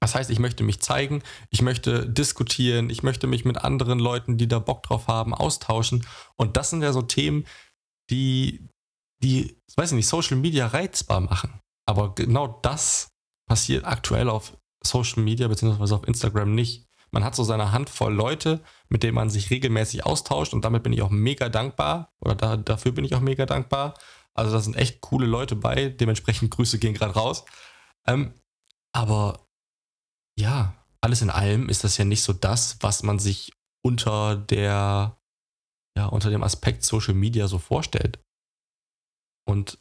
Das 0.00 0.14
heißt, 0.14 0.30
ich 0.30 0.38
möchte 0.38 0.64
mich 0.64 0.80
zeigen, 0.80 1.22
ich 1.50 1.62
möchte 1.62 2.08
diskutieren, 2.08 2.90
ich 2.90 3.02
möchte 3.02 3.26
mich 3.26 3.44
mit 3.44 3.58
anderen 3.58 3.98
Leuten, 3.98 4.36
die 4.36 4.48
da 4.48 4.58
Bock 4.58 4.82
drauf 4.82 5.06
haben, 5.06 5.32
austauschen. 5.32 6.06
Und 6.36 6.56
das 6.56 6.70
sind 6.70 6.82
ja 6.82 6.92
so 6.92 7.02
Themen, 7.02 7.46
die, 8.10 8.68
die, 9.22 9.56
weiß 9.76 9.92
ich 9.92 9.96
nicht, 9.96 10.08
Social 10.08 10.36
Media 10.36 10.66
reizbar 10.66 11.20
machen. 11.20 11.60
Aber 11.86 12.14
genau 12.14 12.58
das 12.62 13.08
passiert 13.48 13.84
aktuell 13.84 14.28
auf 14.28 14.56
Social 14.84 15.22
Media 15.22 15.48
bzw. 15.48 15.94
auf 15.94 16.06
Instagram 16.06 16.54
nicht. 16.54 16.86
Man 17.10 17.24
hat 17.24 17.34
so 17.34 17.44
seine 17.44 17.72
Handvoll 17.72 18.12
Leute, 18.12 18.62
mit 18.88 19.02
denen 19.02 19.14
man 19.14 19.30
sich 19.30 19.50
regelmäßig 19.50 20.04
austauscht 20.04 20.54
und 20.54 20.64
damit 20.64 20.82
bin 20.82 20.92
ich 20.92 21.02
auch 21.02 21.10
mega 21.10 21.48
dankbar 21.48 22.14
oder 22.20 22.34
da, 22.34 22.56
dafür 22.56 22.92
bin 22.92 23.04
ich 23.04 23.14
auch 23.14 23.20
mega 23.20 23.46
dankbar. 23.46 23.94
Also 24.34 24.52
da 24.52 24.60
sind 24.60 24.76
echt 24.76 25.00
coole 25.00 25.26
Leute 25.26 25.56
bei, 25.56 25.88
dementsprechend 25.88 26.50
Grüße 26.50 26.78
gehen 26.78 26.94
gerade 26.94 27.14
raus. 27.14 27.44
Ähm, 28.06 28.34
aber 28.92 29.48
ja, 30.38 30.74
alles 31.00 31.22
in 31.22 31.30
allem 31.30 31.68
ist 31.68 31.84
das 31.84 31.96
ja 31.96 32.04
nicht 32.04 32.22
so 32.22 32.32
das, 32.32 32.78
was 32.80 33.02
man 33.02 33.18
sich 33.18 33.52
unter 33.82 34.36
der, 34.36 35.18
ja, 35.96 36.06
unter 36.06 36.30
dem 36.30 36.42
Aspekt 36.42 36.82
Social 36.82 37.14
Media 37.14 37.48
so 37.48 37.58
vorstellt. 37.58 38.18
Und 39.48 39.78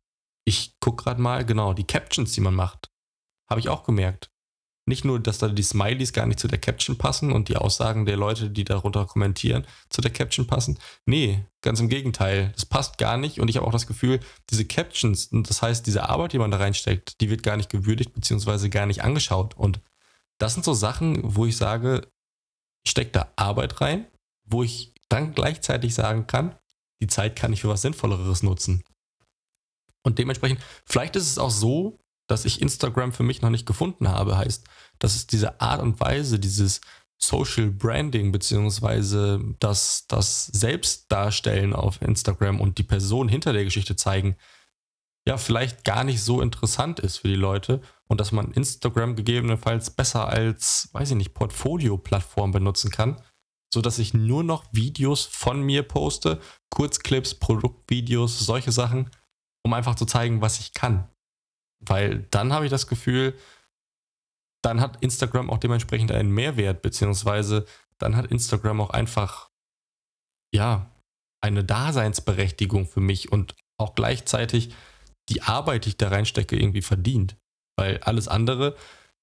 ich 0.48 0.80
gucke 0.80 1.04
gerade 1.04 1.22
mal, 1.22 1.46
genau, 1.46 1.74
die 1.74 1.88
Captions, 1.88 2.32
die 2.34 2.42
man 2.42 2.54
macht, 2.54 2.92
habe 3.50 3.60
ich 3.60 3.70
auch 3.70 3.84
gemerkt. 3.84 4.32
Nicht 4.88 5.04
nur, 5.04 5.20
dass 5.20 5.40
da 5.40 5.48
die 5.48 5.64
Smileys 5.64 6.14
gar 6.14 6.28
nicht 6.28 6.40
zu 6.40 6.48
der 6.48 6.60
Caption 6.60 6.98
passen 6.98 7.32
und 7.32 7.50
die 7.50 7.58
Aussagen 7.58 8.06
der 8.06 8.18
Leute, 8.18 8.52
die 8.52 8.64
darunter 8.64 9.06
kommentieren, 9.06 9.66
zu 9.90 10.02
der 10.02 10.12
Caption 10.12 10.46
passen. 10.46 10.78
Nee, 11.08 11.44
ganz 11.62 11.80
im 11.80 11.90
Gegenteil. 11.90 12.52
Das 12.54 12.68
passt 12.68 13.00
gar 13.00 13.18
nicht 13.18 13.40
und 13.40 13.50
ich 13.50 13.58
habe 13.58 13.66
auch 13.66 13.72
das 13.72 13.88
Gefühl, 13.88 14.20
diese 14.52 14.66
Captions, 14.66 15.30
das 15.32 15.64
heißt, 15.64 15.88
diese 15.88 16.08
Arbeit, 16.08 16.34
die 16.34 16.38
man 16.38 16.52
da 16.52 16.58
reinsteckt, 16.58 17.20
die 17.20 17.32
wird 17.32 17.42
gar 17.42 17.58
nicht 17.58 17.72
gewürdigt 17.72 18.14
bzw. 18.14 18.70
gar 18.70 18.86
nicht 18.86 19.04
angeschaut. 19.04 19.56
Und 19.56 19.80
das 20.38 20.54
sind 20.54 20.64
so 20.64 20.74
Sachen, 20.76 21.20
wo 21.36 21.48
ich 21.48 21.58
sage, 21.58 22.08
ich 22.84 22.92
stecke 22.92 23.12
da 23.12 23.32
Arbeit 23.36 23.82
rein, 23.82 24.06
wo 24.44 24.62
ich 24.62 24.94
dann 25.10 25.34
gleichzeitig 25.34 25.96
sagen 25.96 26.28
kann, 26.28 26.56
die 27.02 27.08
Zeit 27.08 27.36
kann 27.36 27.54
ich 27.54 27.62
für 27.62 27.70
was 27.70 27.82
Sinnvolleres 27.82 28.44
nutzen. 28.44 28.84
Und 30.04 30.20
dementsprechend, 30.20 30.62
vielleicht 30.86 31.16
ist 31.16 31.28
es 31.30 31.40
auch 31.40 31.50
so, 31.50 31.98
dass 32.28 32.46
ich 32.46 32.62
Instagram 32.62 33.12
für 33.12 33.24
mich 33.24 33.42
noch 33.42 33.50
nicht 33.50 33.66
gefunden 33.66 34.10
habe. 34.10 34.38
Heißt, 34.38 34.66
dass 35.00 35.16
es 35.16 35.28
diese 35.28 35.62
Art 35.62 35.82
und 35.82 36.00
Weise, 36.00 36.40
dieses 36.40 36.82
Social 37.18 37.72
Branding, 37.72 38.32
beziehungsweise 38.32 39.42
das, 39.60 40.06
das 40.08 40.48
Selbstdarstellen 40.48 41.74
auf 41.74 42.02
Instagram 42.02 42.60
und 42.60 42.78
die 42.78 42.84
Person 42.84 43.28
hinter 43.28 43.54
der 43.54 43.64
Geschichte 43.64 43.96
zeigen, 43.96 44.36
ja, 45.28 45.38
vielleicht 45.38 45.84
gar 45.84 46.04
nicht 46.04 46.22
so 46.22 46.42
interessant 46.42 47.00
ist 47.00 47.18
für 47.18 47.28
die 47.28 47.36
Leute 47.36 47.82
und 48.08 48.22
dass 48.22 48.32
man 48.32 48.52
Instagram 48.52 49.16
gegebenenfalls 49.16 49.90
besser 49.90 50.28
als, 50.28 50.90
weiß 50.94 51.12
ich 51.12 51.18
nicht, 51.18 51.34
Portfolio-Plattform 51.34 52.52
benutzen 52.52 52.92
kann, 52.92 53.20
sodass 53.74 53.98
ich 53.98 54.14
nur 54.14 54.44
noch 54.44 54.66
Videos 54.72 55.26
von 55.26 55.62
mir 55.64 55.82
poste, 55.84 56.40
Kurzclips, 56.70 57.36
Produktvideos, 57.36 58.40
solche 58.40 58.72
Sachen, 58.72 59.10
um 59.64 59.74
einfach 59.74 59.96
zu 59.96 60.06
zeigen, 60.06 60.42
was 60.42 60.60
ich 60.60 60.74
kann. 60.74 61.10
Weil 61.80 62.28
dann 62.32 62.54
habe 62.54 62.66
ich 62.66 62.72
das 62.72 62.88
Gefühl, 62.88 63.38
dann 64.64 64.82
hat 64.82 65.02
Instagram 65.02 65.50
auch 65.50 65.60
dementsprechend 65.60 66.12
einen 66.12 66.32
Mehrwert, 66.32 66.82
beziehungsweise 66.82 67.66
dann 68.00 68.16
hat 68.16 68.32
Instagram 68.32 68.82
auch 68.82 68.90
einfach, 68.90 69.50
ja, 70.54 70.92
eine 71.42 71.64
Daseinsberechtigung 71.64 72.88
für 72.88 73.02
mich 73.02 73.32
und 73.32 73.56
auch 73.78 73.94
gleichzeitig 73.94 74.74
die 75.30 75.42
Arbeit, 75.44 75.86
die 75.86 75.90
ich 75.90 75.98
da 75.98 76.10
reinstecke, 76.10 76.58
irgendwie 76.58 76.82
verdient. 76.82 77.38
Weil 77.78 78.00
alles 78.00 78.28
andere, 78.28 78.76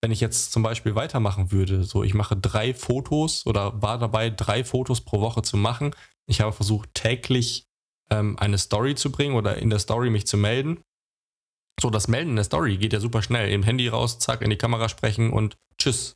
wenn 0.03 0.13
ich 0.13 0.21
jetzt 0.21 0.53
zum 0.53 0.63
Beispiel 0.63 0.95
weitermachen 0.95 1.53
würde, 1.53 1.85
so 1.85 2.03
ich 2.05 2.15
mache 2.15 2.37
drei 2.37 2.75
Fotos 2.75 3.47
oder 3.47 3.83
war 3.83 3.99
dabei, 3.99 4.31
drei 4.31 4.65
Fotos 4.65 5.01
pro 5.01 5.21
Woche 5.21 5.43
zu 5.43 5.57
machen. 5.57 5.95
Ich 6.29 6.41
habe 6.41 6.53
versucht, 6.53 6.95
täglich 6.95 7.65
ähm, 8.11 8.39
eine 8.39 8.59
Story 8.59 8.95
zu 8.95 9.11
bringen 9.11 9.35
oder 9.35 9.57
in 9.57 9.71
der 9.71 9.79
Story 9.79 10.11
mich 10.11 10.27
zu 10.27 10.37
melden. 10.37 10.83
So, 11.83 11.91
das 11.91 12.07
Melden 12.07 12.37
der 12.37 12.45
Story 12.45 12.77
geht 12.77 12.93
ja 12.93 13.01
super 13.01 13.23
schnell. 13.23 13.51
Im 13.51 13.65
Handy 13.65 13.89
raus, 13.89 14.21
zack, 14.21 14.41
in 14.41 14.51
die 14.51 14.57
Kamera 14.57 14.89
sprechen 14.89 15.33
und 15.33 15.57
tschüss. 15.79 16.15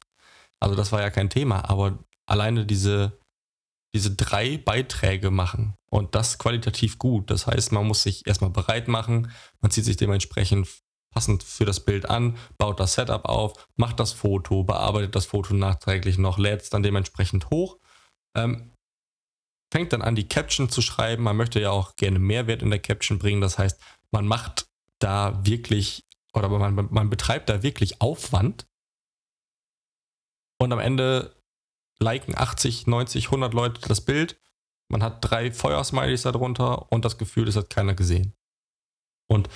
Also 0.60 0.76
das 0.76 0.92
war 0.92 1.00
ja 1.00 1.10
kein 1.10 1.28
Thema, 1.28 1.68
aber 1.68 1.98
alleine 2.24 2.64
diese, 2.64 3.18
diese 3.92 4.14
drei 4.14 4.58
Beiträge 4.58 5.32
machen 5.32 5.74
und 5.90 6.14
das 6.14 6.38
qualitativ 6.38 6.98
gut. 6.98 7.32
Das 7.32 7.48
heißt, 7.48 7.72
man 7.72 7.84
muss 7.84 8.04
sich 8.04 8.28
erstmal 8.28 8.50
bereit 8.50 8.86
machen, 8.86 9.32
man 9.60 9.72
zieht 9.72 9.84
sich 9.84 9.96
dementsprechend 9.96 10.68
passend 11.12 11.42
für 11.42 11.64
das 11.64 11.84
Bild 11.84 12.08
an, 12.08 12.36
baut 12.58 12.78
das 12.78 12.94
Setup 12.94 13.24
auf, 13.24 13.66
macht 13.74 13.98
das 13.98 14.12
Foto, 14.12 14.62
bearbeitet 14.62 15.16
das 15.16 15.26
Foto 15.26 15.52
nachträglich 15.52 16.16
noch, 16.16 16.38
lädt 16.38 16.62
es 16.62 16.70
dann 16.70 16.84
dementsprechend 16.84 17.50
hoch, 17.50 17.78
ähm, 18.36 18.70
fängt 19.72 19.92
dann 19.92 20.02
an, 20.02 20.14
die 20.14 20.28
Caption 20.28 20.68
zu 20.68 20.80
schreiben. 20.80 21.24
Man 21.24 21.36
möchte 21.36 21.58
ja 21.58 21.72
auch 21.72 21.96
gerne 21.96 22.20
Mehrwert 22.20 22.62
in 22.62 22.70
der 22.70 22.78
Caption 22.78 23.18
bringen. 23.18 23.40
Das 23.40 23.58
heißt, 23.58 23.80
man 24.12 24.28
macht 24.28 24.65
da 24.98 25.44
wirklich 25.44 26.06
oder 26.32 26.48
man, 26.48 26.88
man 26.90 27.10
betreibt 27.10 27.48
da 27.48 27.62
wirklich 27.62 28.00
Aufwand 28.00 28.66
und 30.58 30.72
am 30.72 30.78
Ende 30.78 31.34
liken 31.98 32.36
80, 32.36 32.86
90, 32.86 33.26
100 33.26 33.54
Leute 33.54 33.80
das 33.88 34.02
Bild. 34.02 34.38
Man 34.88 35.02
hat 35.02 35.18
drei 35.20 35.50
Feuersmileys 35.50 36.22
darunter 36.22 36.90
und 36.92 37.04
das 37.04 37.18
Gefühl, 37.18 37.46
das 37.46 37.56
hat 37.56 37.70
keiner 37.70 37.94
gesehen. 37.94 38.34
Und 39.28 39.48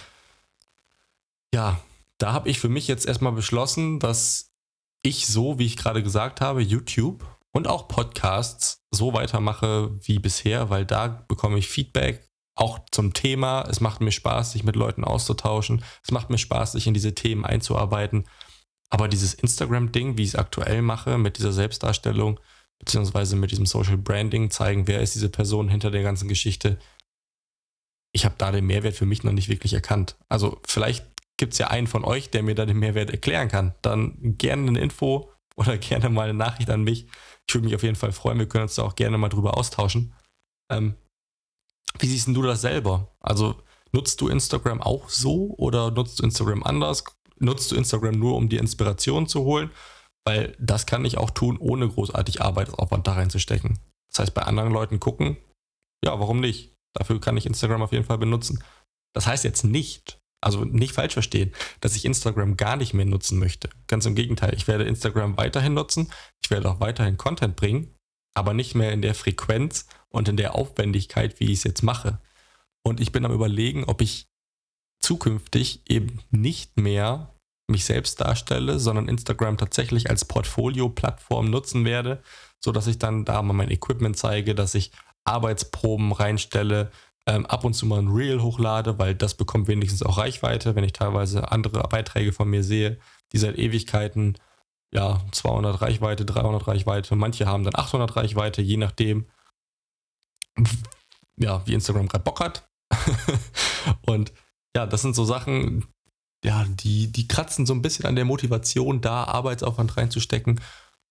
ja, 1.55 1.81
da 2.19 2.33
habe 2.33 2.49
ich 2.49 2.59
für 2.59 2.69
mich 2.69 2.89
jetzt 2.89 3.07
erstmal 3.07 3.33
beschlossen, 3.33 4.01
dass 4.01 4.53
ich 5.03 5.27
so, 5.27 5.59
wie 5.59 5.67
ich 5.67 5.77
gerade 5.77 6.03
gesagt 6.03 6.41
habe, 6.41 6.63
YouTube 6.63 7.25
und 7.53 7.67
auch 7.67 7.89
Podcasts 7.89 8.83
so 8.91 9.13
weitermache 9.13 9.99
wie 10.03 10.19
bisher, 10.19 10.71
weil 10.71 10.85
da 10.85 11.09
bekomme 11.29 11.59
ich 11.59 11.69
Feedback 11.69 12.30
auch 12.61 12.79
zum 12.91 13.15
Thema. 13.15 13.63
Es 13.69 13.81
macht 13.81 14.01
mir 14.01 14.13
Spaß, 14.13 14.53
sich 14.53 14.65
mit 14.65 14.77
Leuten 14.77 15.05
auszutauschen. 15.05 15.83
Es 16.05 16.11
macht 16.11 16.31
mir 16.31 16.39
Spaß, 16.39 16.73
sich 16.73 16.87
in 16.87 16.95
diese 16.95 17.15
Themen 17.15 17.45
einzuarbeiten. 17.45 18.27
Aber 18.91 19.09
dieses 19.09 19.35
Instagram-Ding, 19.35 20.19
wie 20.19 20.23
ich 20.23 20.31
es 20.31 20.35
aktuell 20.37 20.83
mache, 20.83 21.17
mit 21.17 21.39
dieser 21.39 21.53
Selbstdarstellung, 21.53 22.39
beziehungsweise 22.79 23.37
mit 23.37 23.51
diesem 23.51 23.67
Social 23.67 23.97
Branding, 23.97 24.51
zeigen, 24.51 24.87
wer 24.87 25.01
ist 25.01 25.15
diese 25.15 25.31
Person 25.31 25.69
hinter 25.69 25.91
der 25.91 26.03
ganzen 26.03 26.29
Geschichte, 26.29 26.79
ich 28.13 28.25
habe 28.25 28.35
da 28.37 28.51
den 28.51 28.67
Mehrwert 28.67 28.97
für 28.97 29.07
mich 29.07 29.23
noch 29.23 29.33
nicht 29.33 29.49
wirklich 29.49 29.73
erkannt. 29.73 30.17
Also 30.29 30.61
vielleicht 30.67 31.07
gibt 31.39 31.55
es 31.55 31.59
ja 31.59 31.69
einen 31.69 31.87
von 31.87 32.05
euch, 32.05 32.31
der 32.31 32.43
mir 32.43 32.55
da 32.55 32.67
den 32.67 32.79
Mehrwert 32.79 33.11
erklären 33.11 33.49
kann. 33.49 33.75
Dann 33.83 34.37
gerne 34.37 34.69
eine 34.69 34.81
Info 34.81 35.33
oder 35.57 35.79
gerne 35.79 36.11
mal 36.11 36.29
eine 36.29 36.35
Nachricht 36.35 36.69
an 36.69 36.83
mich. 36.83 37.07
Ich 37.49 37.55
würde 37.55 37.67
mich 37.67 37.75
auf 37.75 37.85
jeden 37.85 37.97
Fall 37.97 38.13
freuen. 38.13 38.39
Wir 38.39 38.49
können 38.49 38.65
uns 38.65 38.75
da 38.75 38.83
auch 38.83 38.97
gerne 38.97 39.17
mal 39.17 39.29
drüber 39.29 39.57
austauschen. 39.57 40.13
Ähm, 40.71 40.97
wie 41.99 42.07
siehst 42.07 42.29
du 42.29 42.43
das 42.43 42.61
selber? 42.61 43.15
Also 43.21 43.57
nutzt 43.93 44.21
du 44.21 44.29
Instagram 44.29 44.81
auch 44.81 45.09
so 45.09 45.55
oder 45.57 45.91
nutzt 45.91 46.19
du 46.19 46.25
Instagram 46.25 46.63
anders? 46.63 47.05
Nutzt 47.39 47.73
du 47.73 47.77
Instagram 47.77 48.19
nur, 48.19 48.37
um 48.37 48.49
die 48.49 48.59
Inspiration 48.59 49.27
zu 49.27 49.45
holen? 49.45 49.71
Weil 50.25 50.57
das 50.61 50.87
kann 50.87 51.05
ich 51.05 51.19
auch 51.19 51.31
tun, 51.31 51.57
ohne 51.59 51.89
großartig 51.89 52.43
Arbeitsaufwand 52.43 53.07
da 53.07 53.15
reinzustecken. 53.15 53.79
Das 54.11 54.21
heißt, 54.21 54.35
bei 54.35 54.43
anderen 54.43 54.73
Leuten 54.73 55.01
gucken, 55.01 55.39
ja, 56.05 56.19
warum 56.19 56.41
nicht? 56.41 56.75
Dafür 56.95 57.21
kann 57.21 57.37
ich 57.37 57.47
Instagram 57.47 57.83
auf 57.83 57.93
jeden 57.93 58.05
Fall 58.05 58.19
benutzen. 58.19 58.63
Das 59.15 59.27
heißt 59.27 59.45
jetzt 59.45 59.65
nicht, 59.65 60.21
also 60.43 60.65
nicht 60.65 60.93
falsch 60.93 61.15
verstehen, 61.15 61.53
dass 61.81 61.97
ich 61.97 62.05
Instagram 62.05 62.57
gar 62.57 62.77
nicht 62.77 62.95
mehr 62.95 63.05
nutzen 63.05 63.39
möchte. 63.39 63.71
Ganz 63.87 64.07
im 64.07 64.15
Gegenteil, 64.15 64.55
ich 64.55 64.69
werde 64.69 64.85
Instagram 64.85 65.37
weiterhin 65.37 65.75
nutzen, 65.75 66.13
ich 66.43 66.51
werde 66.51 66.71
auch 66.71 66.81
weiterhin 66.81 67.17
Content 67.17 67.57
bringen, 67.57 67.95
aber 68.35 68.55
nicht 68.55 68.75
mehr 68.75 68.93
in 68.93 69.03
der 69.03 69.15
Frequenz 69.15 69.87
und 70.11 70.29
in 70.29 70.37
der 70.37 70.55
Aufwendigkeit, 70.55 71.41
wie 71.41 71.47
ich 71.47 71.59
es 71.59 71.65
jetzt 71.65 71.83
mache. 71.83 72.19
Und 72.83 73.01
ich 73.01 73.13
bin 73.13 73.25
am 73.25 73.33
überlegen, 73.33 73.85
ob 73.85 74.01
ich 74.01 74.29
zukünftig 75.01 75.83
eben 75.89 76.21
nicht 76.31 76.79
mehr 76.79 77.35
mich 77.69 77.85
selbst 77.85 78.21
darstelle, 78.21 78.79
sondern 78.79 79.09
Instagram 79.09 79.57
tatsächlich 79.57 80.11
als 80.11 80.25
Portfolio-Plattform 80.25 81.47
nutzen 81.47 81.85
werde, 81.85 82.23
sodass 82.63 82.87
ich 82.87 82.99
dann 82.99 83.25
da 83.25 83.41
mal 83.43 83.53
mein 83.53 83.71
Equipment 83.71 84.17
zeige, 84.17 84.55
dass 84.55 84.75
ich 84.75 84.91
Arbeitsproben 85.25 86.13
reinstelle, 86.13 86.91
ähm, 87.27 87.47
ab 87.47 87.65
und 87.65 87.75
zu 87.75 87.87
mal 87.87 88.01
ein 88.01 88.09
Reel 88.09 88.43
hochlade, 88.43 88.99
weil 88.99 89.15
das 89.15 89.35
bekommt 89.35 89.69
wenigstens 89.69 90.03
auch 90.03 90.19
Reichweite, 90.19 90.75
wenn 90.75 90.85
ich 90.85 90.93
teilweise 90.93 91.53
andere 91.53 91.81
Beiträge 91.89 92.33
von 92.33 92.49
mir 92.49 92.65
sehe, 92.65 92.99
die 93.33 93.39
seit 93.39 93.59
Ewigkeiten 93.59 94.37
ja 94.93 95.21
200 95.31 95.81
Reichweite, 95.81 96.25
300 96.25 96.67
Reichweite, 96.67 97.15
manche 97.15 97.47
haben 97.47 97.65
dann 97.65 97.77
800 97.77 98.17
Reichweite, 98.17 98.63
je 98.63 98.77
nachdem, 98.77 99.27
ja, 101.37 101.67
wie 101.67 101.75
Instagram 101.75 102.09
gerade 102.09 102.25
Bock 102.25 102.41
hat. 102.41 102.69
und 104.03 104.33
ja, 104.77 104.87
das 104.87 105.03
sind 105.03 105.15
so 105.15 105.25
Sachen, 105.25 105.87
ja, 106.45 106.65
die, 106.65 107.11
die 107.11 107.29
kratzen 107.29 107.67
so 107.67 107.75
ein 107.75 107.83
bisschen 107.83 108.07
an 108.07 108.17
der 108.17 108.25
Motivation, 108.25 109.01
da 109.01 109.25
Arbeitsaufwand 109.25 109.97
reinzustecken. 109.97 110.61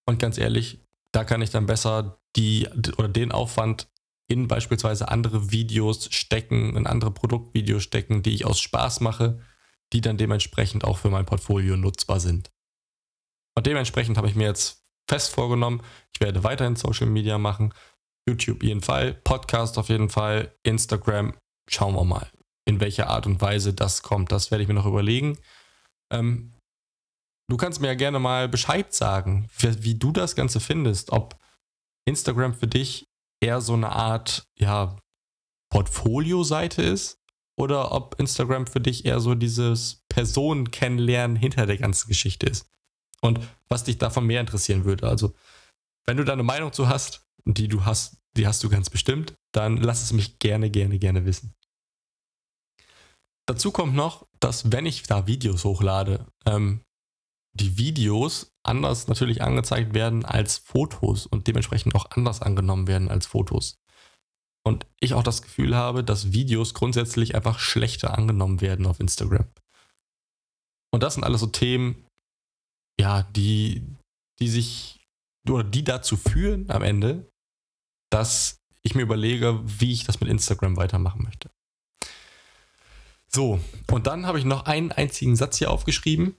Und 0.06 0.20
ganz 0.20 0.38
ehrlich, 0.38 0.80
da 1.12 1.24
kann 1.24 1.42
ich 1.42 1.50
dann 1.50 1.66
besser 1.66 2.20
die 2.36 2.68
oder 2.98 3.10
den 3.10 3.32
Aufwand 3.32 3.90
in 4.28 4.48
beispielsweise 4.48 5.10
andere 5.10 5.52
Videos 5.52 6.08
stecken, 6.12 6.76
in 6.76 6.86
andere 6.86 7.12
Produktvideos 7.12 7.84
stecken, 7.84 8.22
die 8.22 8.34
ich 8.34 8.46
aus 8.46 8.60
Spaß 8.60 9.02
mache, 9.02 9.42
die 9.92 10.02
dann 10.02 10.18
dementsprechend 10.18 10.84
auch 10.84 11.00
für 11.00 11.10
mein 11.10 11.26
Portfolio 11.26 11.76
nutzbar 11.76 12.20
sind. 12.20 12.52
Und 13.56 13.66
dementsprechend 13.66 14.18
habe 14.18 14.30
ich 14.30 14.36
mir 14.36 14.46
jetzt 14.46 14.84
fest 15.10 15.34
vorgenommen, 15.34 15.82
ich 16.14 16.22
werde 16.22 16.44
weiterhin 16.44 16.76
Social 16.76 17.08
Media 17.08 17.40
machen, 17.40 17.74
YouTube 18.30 18.64
jeden 18.64 18.82
Fall, 18.82 19.14
Podcast 19.14 19.78
auf 19.78 19.90
jeden 19.90 20.10
Fall, 20.10 20.54
Instagram, 20.64 21.34
schauen 21.70 21.96
wir 21.96 22.06
mal, 22.06 22.30
in 22.66 22.80
welcher 22.80 23.10
Art 23.10 23.26
und 23.26 23.42
Weise 23.42 23.74
das 23.74 24.04
kommt. 24.04 24.32
Das 24.32 24.52
werde 24.52 24.62
ich 24.62 24.68
mir 24.68 24.76
noch 24.76 24.86
überlegen. 24.86 25.38
Ähm, 26.12 26.54
du 27.50 27.58
kannst 27.58 27.82
mir 27.82 27.88
ja 27.88 27.96
gerne 27.96 28.20
mal 28.20 28.48
Bescheid 28.48 28.94
sagen, 28.94 29.50
wie, 29.58 29.84
wie 29.84 29.96
du 29.96 30.12
das 30.12 30.36
Ganze 30.36 30.60
findest, 30.60 31.12
ob 31.12 31.38
Instagram 32.08 32.54
für 32.54 32.68
dich 32.68 33.06
eher 33.42 33.62
so 33.62 33.74
eine 33.74 33.92
Art, 33.92 34.48
ja, 34.58 34.96
Portfolio-Seite 35.72 36.82
ist 36.82 37.20
oder 37.58 37.92
ob 37.92 38.20
Instagram 38.20 38.66
für 38.66 38.82
dich 38.82 39.06
eher 39.06 39.20
so 39.20 39.36
dieses 39.36 40.04
Personen 40.10 40.72
kennenlernen 40.72 41.36
hinter 41.36 41.66
der 41.66 41.78
ganzen 41.78 42.08
Geschichte 42.08 42.48
ist. 42.48 42.66
Und 43.22 43.40
was 43.68 43.84
dich 43.84 43.98
davon 43.98 44.26
mehr 44.26 44.42
interessieren 44.42 44.86
würde. 44.86 45.08
Also, 45.08 45.34
wenn 46.08 46.18
du 46.18 46.24
da 46.24 46.34
eine 46.34 46.44
Meinung 46.44 46.74
zu 46.74 46.88
hast, 46.88 47.29
die 47.58 47.68
du 47.68 47.86
hast, 47.86 48.18
die 48.38 48.48
hast 48.48 48.64
du 48.64 48.70
ganz 48.70 48.90
bestimmt, 48.90 49.34
dann 49.54 49.78
lass 49.78 50.04
es 50.04 50.14
mich 50.14 50.40
gerne, 50.40 50.70
gerne, 50.70 51.00
gerne 51.00 51.26
wissen. 51.26 51.54
Dazu 53.48 53.72
kommt 53.72 53.96
noch, 53.96 54.28
dass 54.40 54.72
wenn 54.72 54.86
ich 54.86 55.04
da 55.04 55.26
Videos 55.26 55.64
hochlade, 55.64 56.28
ähm, 56.46 56.82
die 57.54 57.78
Videos 57.78 58.52
anders 58.64 59.08
natürlich 59.08 59.42
angezeigt 59.42 59.94
werden 59.94 60.24
als 60.24 60.60
Fotos 60.60 61.26
und 61.26 61.48
dementsprechend 61.48 61.96
auch 61.96 62.12
anders 62.12 62.42
angenommen 62.42 62.88
werden 62.88 63.10
als 63.10 63.26
Fotos. 63.26 63.80
Und 64.64 64.86
ich 65.00 65.16
auch 65.16 65.24
das 65.24 65.42
Gefühl 65.42 65.76
habe, 65.76 66.04
dass 66.04 66.32
Videos 66.32 66.74
grundsätzlich 66.74 67.34
einfach 67.34 67.60
schlechter 67.60 68.16
angenommen 68.16 68.62
werden 68.62 68.86
auf 68.86 69.00
Instagram. 69.00 69.48
Und 70.92 71.02
das 71.02 71.16
sind 71.16 71.24
alles 71.24 71.42
so 71.42 71.48
Themen, 71.48 72.06
ja, 73.00 73.24
die, 73.24 73.84
die 74.40 74.48
sich 74.48 75.00
oder 75.50 75.64
die 75.64 75.84
dazu 75.84 76.18
führen 76.18 76.70
am 76.70 76.84
Ende, 76.84 77.30
dass 78.10 78.60
ich 78.82 78.96
mir 78.96 79.02
überlege, 79.02 79.60
wie 79.64 79.94
ich 79.94 80.06
das 80.06 80.20
mit 80.20 80.30
Instagram 80.30 80.78
weitermachen 80.78 81.24
möchte. 81.24 81.50
So, 83.32 83.60
und 83.92 84.08
dann 84.08 84.26
habe 84.26 84.40
ich 84.40 84.46
noch 84.46 84.66
einen 84.66 84.92
einzigen 84.92 85.36
Satz 85.36 85.58
hier 85.58 85.70
aufgeschrieben, 85.70 86.36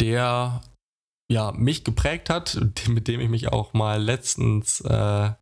der 0.00 0.60
ja 1.28 1.52
mich 1.52 1.84
geprägt 1.84 2.30
hat, 2.30 2.60
mit 2.88 3.08
dem 3.08 3.20
ich 3.20 3.28
mich 3.28 3.48
auch 3.48 3.72
mal 3.72 4.00
letztens, 4.00 4.80
äh, 4.80 5.32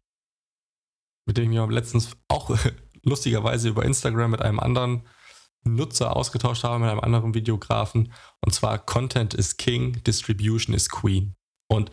mit 1.27 1.37
dem 1.37 1.45
ich 1.45 1.51
mich 1.51 1.61
auch 1.61 1.71
letztens 1.71 2.17
auch 2.29 2.57
lustigerweise 3.03 3.69
über 3.69 3.85
Instagram 3.85 4.31
mit 4.31 4.43
einem 4.43 4.61
anderen 4.61 5.07
Nutzer 5.67 6.15
ausgetauscht 6.15 6.65
habe, 6.65 6.79
mit 6.79 6.91
einem 6.91 7.01
anderen 7.01 7.35
Videografen. 7.35 8.13
Und 8.41 8.53
zwar 8.53 8.79
Content 8.79 9.35
is 9.35 9.57
King, 9.57 10.03
Distribution 10.05 10.75
is 10.75 10.89
Queen. 10.89 11.35
Und 11.71 11.91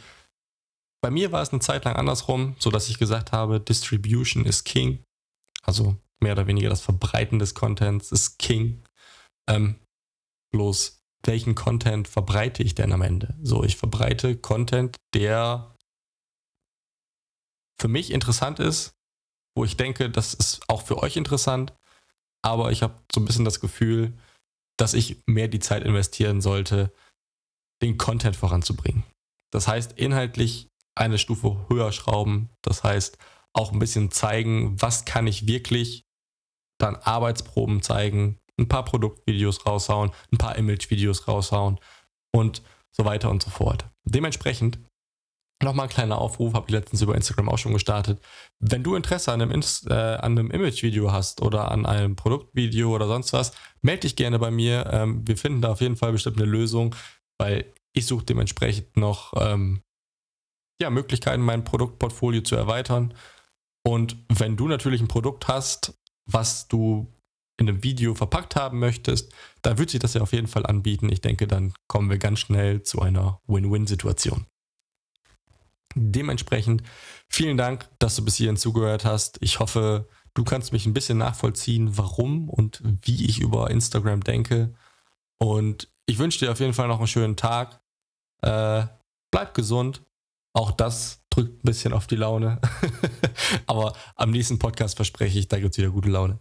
bei 1.01 1.09
mir 1.09 1.31
war 1.31 1.41
es 1.41 1.49
eine 1.49 1.59
Zeit 1.59 1.85
lang 1.85 1.95
andersrum, 1.95 2.55
so 2.59 2.69
dass 2.69 2.89
ich 2.89 2.99
gesagt 2.99 3.31
habe, 3.31 3.59
Distribution 3.59 4.45
is 4.45 4.63
King. 4.63 5.03
Also 5.63 5.97
mehr 6.19 6.33
oder 6.33 6.47
weniger 6.47 6.69
das 6.69 6.81
Verbreiten 6.81 7.39
des 7.39 7.55
Contents 7.55 8.11
ist 8.11 8.37
King. 8.37 8.83
Ähm, 9.49 9.79
bloß 10.51 10.99
welchen 11.23 11.55
Content 11.55 12.07
verbreite 12.07 12.63
ich 12.63 12.75
denn 12.75 12.91
am 12.93 13.01
Ende? 13.01 13.35
So, 13.41 13.63
ich 13.63 13.77
verbreite 13.77 14.37
Content, 14.37 14.97
der 15.13 15.75
für 17.79 17.87
mich 17.87 18.11
interessant 18.11 18.59
ist, 18.59 18.93
wo 19.55 19.65
ich 19.65 19.77
denke, 19.77 20.09
das 20.09 20.33
ist 20.33 20.61
auch 20.67 20.83
für 20.83 20.97
euch 20.97 21.17
interessant, 21.17 21.73
aber 22.43 22.71
ich 22.71 22.83
habe 22.83 22.99
so 23.13 23.21
ein 23.21 23.25
bisschen 23.25 23.45
das 23.45 23.59
Gefühl, 23.59 24.17
dass 24.77 24.93
ich 24.93 25.21
mehr 25.27 25.47
die 25.47 25.59
Zeit 25.59 25.83
investieren 25.83 26.41
sollte, 26.41 26.91
den 27.81 27.97
Content 27.97 28.35
voranzubringen. 28.35 29.03
Das 29.51 29.67
heißt, 29.67 29.93
inhaltlich 29.93 30.70
eine 30.95 31.17
Stufe 31.17 31.65
höher 31.69 31.91
schrauben, 31.91 32.49
das 32.61 32.83
heißt, 32.83 33.17
auch 33.53 33.71
ein 33.71 33.79
bisschen 33.79 34.11
zeigen, 34.11 34.81
was 34.81 35.05
kann 35.05 35.27
ich 35.27 35.47
wirklich, 35.47 36.05
dann 36.79 36.95
Arbeitsproben 36.95 37.81
zeigen, 37.81 38.39
ein 38.59 38.67
paar 38.67 38.85
Produktvideos 38.85 39.65
raushauen, 39.65 40.11
ein 40.31 40.37
paar 40.37 40.55
Imagevideos 40.55 41.27
raushauen 41.27 41.79
und 42.33 42.61
so 42.95 43.05
weiter 43.05 43.29
und 43.29 43.43
so 43.43 43.49
fort. 43.49 43.85
Dementsprechend 44.05 44.79
Nochmal 45.63 45.85
ein 45.85 45.89
kleiner 45.89 46.17
Aufruf, 46.17 46.53
habe 46.53 46.65
ich 46.67 46.73
letztens 46.73 47.01
über 47.01 47.15
Instagram 47.15 47.49
auch 47.49 47.57
schon 47.57 47.73
gestartet. 47.73 48.19
Wenn 48.59 48.83
du 48.83 48.95
Interesse 48.95 49.31
an 49.31 49.41
einem, 49.41 49.61
äh, 49.61 49.93
an 49.93 50.37
einem 50.37 50.49
Imagevideo 50.49 51.11
hast 51.11 51.41
oder 51.41 51.71
an 51.71 51.85
einem 51.85 52.15
Produktvideo 52.15 52.93
oder 52.93 53.07
sonst 53.07 53.31
was, 53.33 53.53
melde 53.81 54.01
dich 54.01 54.15
gerne 54.15 54.39
bei 54.39 54.49
mir. 54.49 54.89
Ähm, 54.91 55.27
wir 55.27 55.37
finden 55.37 55.61
da 55.61 55.71
auf 55.71 55.81
jeden 55.81 55.97
Fall 55.97 56.11
bestimmt 56.11 56.37
eine 56.37 56.49
Lösung, 56.49 56.95
weil 57.37 57.65
ich 57.93 58.07
suche 58.07 58.25
dementsprechend 58.25 58.97
noch 58.97 59.33
ähm, 59.37 59.81
ja, 60.81 60.89
Möglichkeiten, 60.89 61.41
mein 61.41 61.63
Produktportfolio 61.63 62.41
zu 62.41 62.55
erweitern. 62.55 63.13
Und 63.83 64.17
wenn 64.29 64.57
du 64.57 64.67
natürlich 64.67 65.01
ein 65.01 65.07
Produkt 65.07 65.47
hast, 65.47 65.97
was 66.25 66.67
du 66.67 67.07
in 67.57 67.69
einem 67.69 67.83
Video 67.83 68.15
verpackt 68.15 68.55
haben 68.55 68.79
möchtest, 68.79 69.33
dann 69.61 69.77
wird 69.77 69.91
sich 69.91 69.99
das 69.99 70.13
ja 70.13 70.21
auf 70.21 70.33
jeden 70.33 70.47
Fall 70.47 70.65
anbieten. 70.65 71.11
Ich 71.11 71.21
denke, 71.21 71.47
dann 71.47 71.73
kommen 71.87 72.09
wir 72.09 72.17
ganz 72.17 72.39
schnell 72.39 72.83
zu 72.83 73.01
einer 73.01 73.39
Win-Win-Situation. 73.47 74.45
Dementsprechend 75.95 76.83
vielen 77.29 77.57
Dank, 77.57 77.89
dass 77.99 78.15
du 78.15 78.25
bis 78.25 78.35
hierhin 78.35 78.57
zugehört 78.57 79.05
hast. 79.05 79.37
Ich 79.41 79.59
hoffe, 79.59 80.07
du 80.33 80.43
kannst 80.43 80.73
mich 80.73 80.85
ein 80.85 80.93
bisschen 80.93 81.17
nachvollziehen, 81.17 81.97
warum 81.97 82.49
und 82.49 82.81
wie 82.83 83.25
ich 83.25 83.39
über 83.39 83.69
Instagram 83.69 84.21
denke. 84.21 84.73
Und 85.37 85.91
ich 86.05 86.17
wünsche 86.17 86.39
dir 86.39 86.51
auf 86.51 86.59
jeden 86.59 86.73
Fall 86.73 86.87
noch 86.87 86.97
einen 86.97 87.07
schönen 87.07 87.35
Tag. 87.35 87.81
Äh, 88.41 88.85
bleib 89.31 89.53
gesund 89.53 90.01
Auch 90.53 90.71
das 90.71 91.21
drückt 91.29 91.63
ein 91.63 91.65
bisschen 91.65 91.93
auf 91.93 92.07
die 92.07 92.17
Laune. 92.17 92.59
Aber 93.67 93.93
am 94.15 94.31
nächsten 94.31 94.59
Podcast 94.59 94.97
verspreche 94.97 95.39
ich, 95.39 95.47
da 95.47 95.59
gibt 95.59 95.73
es 95.73 95.77
wieder 95.77 95.89
gute 95.89 96.09
Laune. 96.09 96.39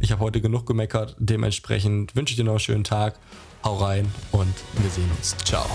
Ich 0.00 0.10
habe 0.10 0.20
heute 0.20 0.40
genug 0.40 0.66
gemeckert. 0.66 1.16
Dementsprechend 1.18 2.16
wünsche 2.16 2.32
ich 2.32 2.36
dir 2.36 2.44
noch 2.44 2.52
einen 2.52 2.60
schönen 2.60 2.84
Tag. 2.84 3.18
Hau 3.64 3.76
rein 3.76 4.12
und 4.32 4.54
wir 4.80 4.90
sehen 4.90 5.10
uns. 5.16 5.36
Ciao. 5.44 5.66